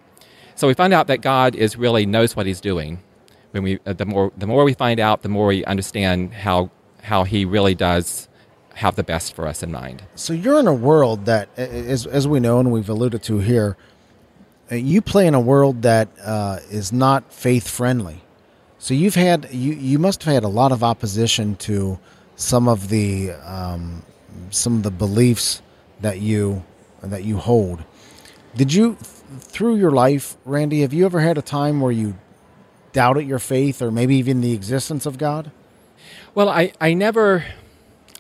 [0.55, 3.03] So we find out that God is really knows what He's doing.
[3.53, 6.71] When we, uh, the more the more we find out, the more we understand how
[7.03, 8.29] how He really does
[8.75, 10.03] have the best for us in mind.
[10.15, 13.77] So you're in a world that, as as we know and we've alluded to here,
[14.71, 18.23] uh, you play in a world that uh, is not faith friendly.
[18.79, 21.99] So you've had you you must have had a lot of opposition to
[22.37, 24.03] some of the um,
[24.51, 25.63] some of the beliefs
[26.01, 26.65] that you
[27.03, 27.85] that you hold.
[28.57, 28.97] Did you
[29.41, 32.15] through your life, Randy, have you ever had a time where you
[32.93, 35.51] doubted your faith or maybe even the existence of God?
[36.35, 37.45] Well, I, I never,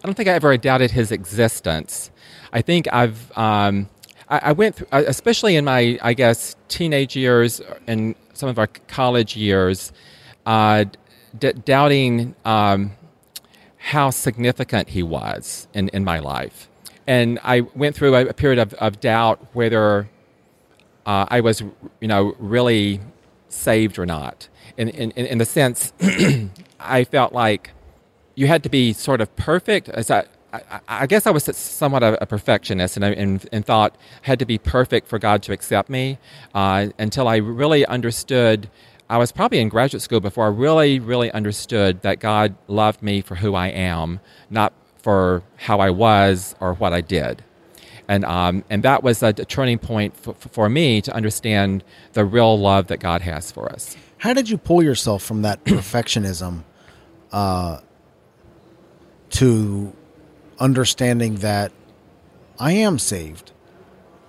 [0.02, 2.10] I don't think I ever doubted his existence.
[2.52, 3.88] I think I've, um,
[4.28, 8.66] I, I went through, especially in my, I guess, teenage years and some of our
[8.88, 9.92] college years,
[10.44, 10.86] uh,
[11.38, 12.92] d- doubting um,
[13.76, 16.68] how significant he was in, in my life.
[17.06, 20.08] And I went through a, a period of, of doubt whether
[21.06, 21.62] uh, I was,
[22.00, 23.00] you know, really
[23.48, 24.48] saved or not.
[24.76, 25.92] In, in, in the sense,
[26.80, 27.70] I felt like
[28.34, 29.88] you had to be sort of perfect.
[29.88, 30.24] As I,
[30.88, 34.44] I, guess I was somewhat a, a perfectionist and, and, and, thought I had to
[34.44, 36.18] be perfect for God to accept me
[36.54, 38.68] uh, until I really understood.
[39.08, 43.20] I was probably in graduate school before I really, really understood that God loved me
[43.20, 44.20] for who I am,
[44.50, 47.42] not for how I was or what I did.
[48.08, 52.58] And, um, and that was a, turning point for, for me to understand the real
[52.58, 53.96] love that God has for us.
[54.18, 56.64] How did you pull yourself from that perfectionism
[57.32, 57.78] uh,
[59.32, 59.92] to
[60.58, 61.72] understanding that
[62.58, 63.52] I am saved?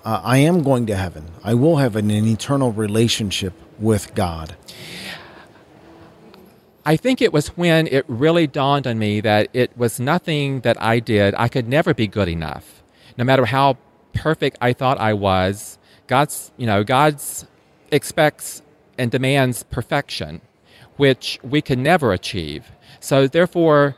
[0.03, 1.25] Uh, I am going to heaven.
[1.43, 4.55] I will have an, an eternal relationship with God.
[6.85, 10.81] I think it was when it really dawned on me that it was nothing that
[10.81, 11.33] I did.
[11.37, 12.83] I could never be good enough
[13.17, 13.77] no matter how
[14.13, 15.77] perfect I thought I was,
[16.07, 17.45] God's, you know, God's
[17.91, 18.61] expects
[18.97, 20.41] and demands perfection,
[20.97, 22.71] which we can never achieve.
[22.99, 23.95] So therefore,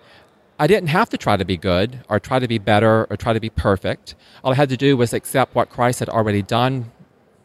[0.58, 3.34] I didn't have to try to be good or try to be better or try
[3.34, 4.16] to be perfect.
[4.44, 6.92] All I had to do was accept what Christ had already done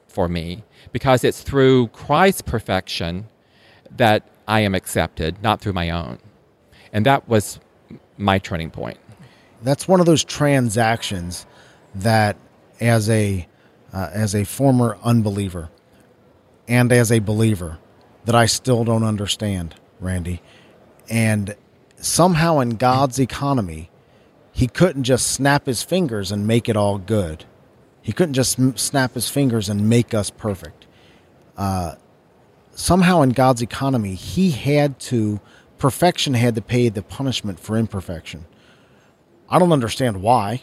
[0.07, 3.27] for me because it's through Christ's perfection
[3.97, 6.19] that I am accepted, not through my own.
[6.93, 7.61] And that was
[8.17, 8.99] my turning point.
[9.63, 11.47] That's one of those transactions
[11.95, 12.37] that
[12.81, 13.47] as a
[13.93, 15.69] uh, as a former unbeliever
[16.69, 17.79] and as a believer
[18.25, 20.41] that I still don't understand, Randy.
[21.09, 21.57] And
[22.01, 23.91] somehow in God's economy,
[24.53, 27.45] he couldn't just snap his fingers and make it all good.
[28.03, 30.87] He couldn't just snap his fingers and make us perfect.
[31.57, 31.95] Uh,
[32.75, 35.41] somehow in God's economy, he had to,
[35.79, 38.47] perfection had to pay the punishment for imperfection.
[39.49, 40.63] I don't understand why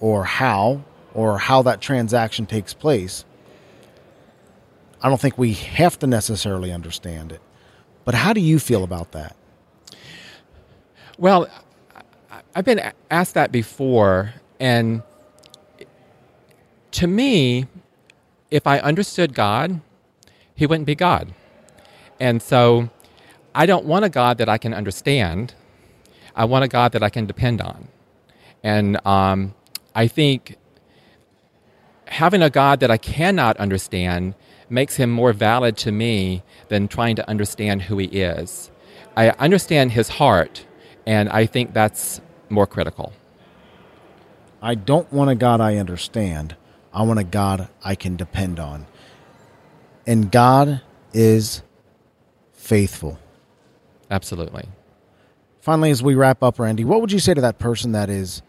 [0.00, 0.84] or how
[1.14, 3.24] or how that transaction takes place,
[5.00, 7.40] I don't think we have to necessarily understand it.
[8.04, 9.34] But how do you feel about that?
[11.18, 11.48] Well,
[12.54, 15.02] I've been asked that before, and
[16.92, 17.66] to me,
[18.50, 19.80] if I understood God,
[20.54, 21.34] He wouldn't be God.
[22.20, 22.90] And so
[23.54, 25.54] I don't want a God that I can understand.
[26.34, 27.88] I want a God that I can depend on.
[28.62, 29.54] And um,
[29.94, 30.56] I think
[32.08, 34.34] having a God that I cannot understand
[34.68, 38.70] makes him more valid to me than trying to understand who he is.
[39.16, 40.65] I understand his heart,
[41.06, 43.12] and I think that's more critical.
[44.60, 46.56] I don't want a God I understand.
[46.92, 48.86] I want a God I can depend on.
[50.06, 50.80] And God
[51.12, 51.62] is
[52.52, 53.18] faithful.
[54.10, 54.68] Absolutely.
[55.60, 58.42] Finally, as we wrap up, Randy, what would you say to that person that is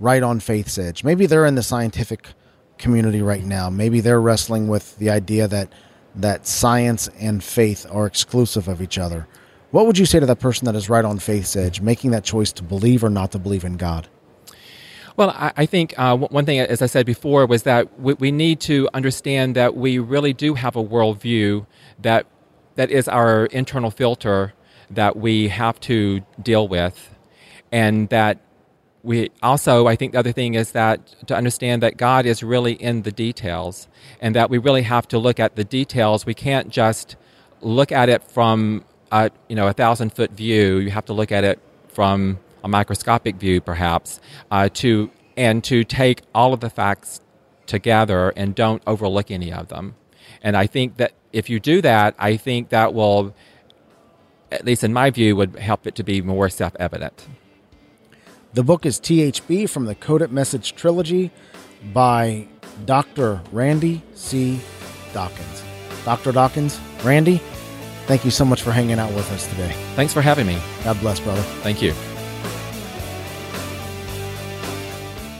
[0.00, 1.04] right on faith's edge.
[1.04, 2.28] Maybe they're in the scientific
[2.78, 3.70] community right now.
[3.70, 5.72] Maybe they're wrestling with the idea that
[6.16, 9.28] that science and faith are exclusive of each other.
[9.70, 12.24] What would you say to that person that is right on faith's edge, making that
[12.24, 14.08] choice to believe or not to believe in God?
[15.16, 18.32] Well, I, I think uh, one thing, as I said before, was that we, we,
[18.32, 21.66] need to understand that we really do have a worldview
[22.00, 22.26] that
[22.76, 24.54] that is our internal filter
[24.90, 27.14] that we have to deal with,
[27.70, 28.38] and that
[29.02, 32.74] we also i think the other thing is that to understand that god is really
[32.74, 33.88] in the details
[34.20, 37.16] and that we really have to look at the details we can't just
[37.62, 41.32] look at it from a you know a thousand foot view you have to look
[41.32, 41.58] at it
[41.88, 47.20] from a microscopic view perhaps uh, to and to take all of the facts
[47.66, 49.94] together and don't overlook any of them
[50.42, 53.34] and i think that if you do that i think that will
[54.52, 57.28] at least in my view would help it to be more self-evident
[58.52, 61.30] the book is THB from the Coded Message Trilogy
[61.92, 62.48] by
[62.84, 63.40] Dr.
[63.52, 64.60] Randy C.
[65.12, 65.62] Dawkins.
[66.04, 66.32] Dr.
[66.32, 67.40] Dawkins, Randy,
[68.06, 69.72] thank you so much for hanging out with us today.
[69.94, 70.58] Thanks for having me.
[70.84, 71.42] God bless, brother.
[71.62, 71.92] Thank you.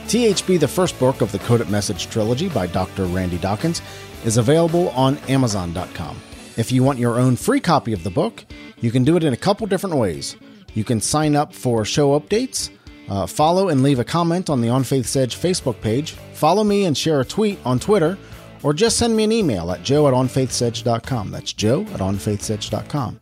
[0.07, 3.05] THB, the first book of the Coded Message Trilogy by Dr.
[3.05, 3.81] Randy Dawkins,
[4.25, 6.21] is available on Amazon.com.
[6.57, 8.45] If you want your own free copy of the book,
[8.81, 10.37] you can do it in a couple different ways.
[10.75, 12.71] You can sign up for show updates
[13.11, 16.13] uh, follow and leave a comment on the On Faith's Edge Facebook page.
[16.33, 18.17] Follow me and share a tweet on Twitter,
[18.63, 21.31] or just send me an email at joe at onfaithsedge.com.
[21.31, 23.21] That's joe at onfaithsedge.com.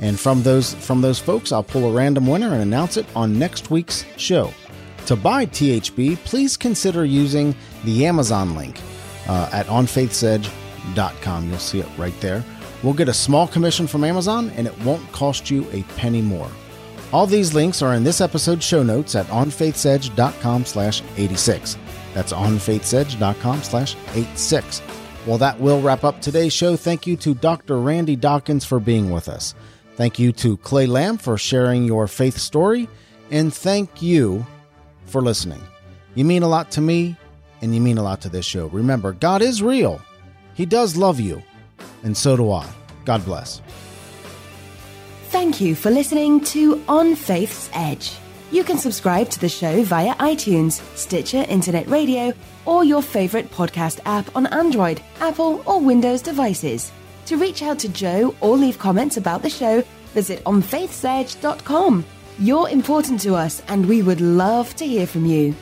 [0.00, 3.38] And from those from those folks, I'll pull a random winner and announce it on
[3.38, 4.52] next week's show.
[5.06, 8.80] To buy THB, please consider using the Amazon link
[9.28, 11.48] uh, at onfaithsedge.com.
[11.48, 12.44] You'll see it right there.
[12.82, 16.50] We'll get a small commission from Amazon, and it won't cost you a penny more.
[17.12, 21.76] All these links are in this episode's show notes at onfaithsedge.com slash 86.
[22.14, 24.82] That's onfaithsedge.com slash 86.
[25.26, 26.76] Well, that will wrap up today's show.
[26.76, 27.78] Thank you to Dr.
[27.78, 29.54] Randy Dawkins for being with us.
[29.96, 32.88] Thank you to Clay Lamb for sharing your faith story.
[33.30, 34.46] And thank you
[35.06, 35.62] for listening.
[36.14, 37.16] You mean a lot to me,
[37.60, 38.66] and you mean a lot to this show.
[38.68, 40.00] Remember, God is real.
[40.54, 41.42] He does love you,
[42.02, 42.66] and so do I.
[43.04, 43.60] God bless.
[45.28, 48.19] Thank you for listening to On Faith's Edge.
[48.52, 52.32] You can subscribe to the show via iTunes, Stitcher Internet Radio,
[52.66, 56.90] or your favorite podcast app on Android, Apple, or Windows devices.
[57.26, 59.84] To reach out to Joe or leave comments about the show,
[60.14, 62.04] visit onfaithsedge.com.
[62.40, 65.54] You're important to us, and we would love to hear from you.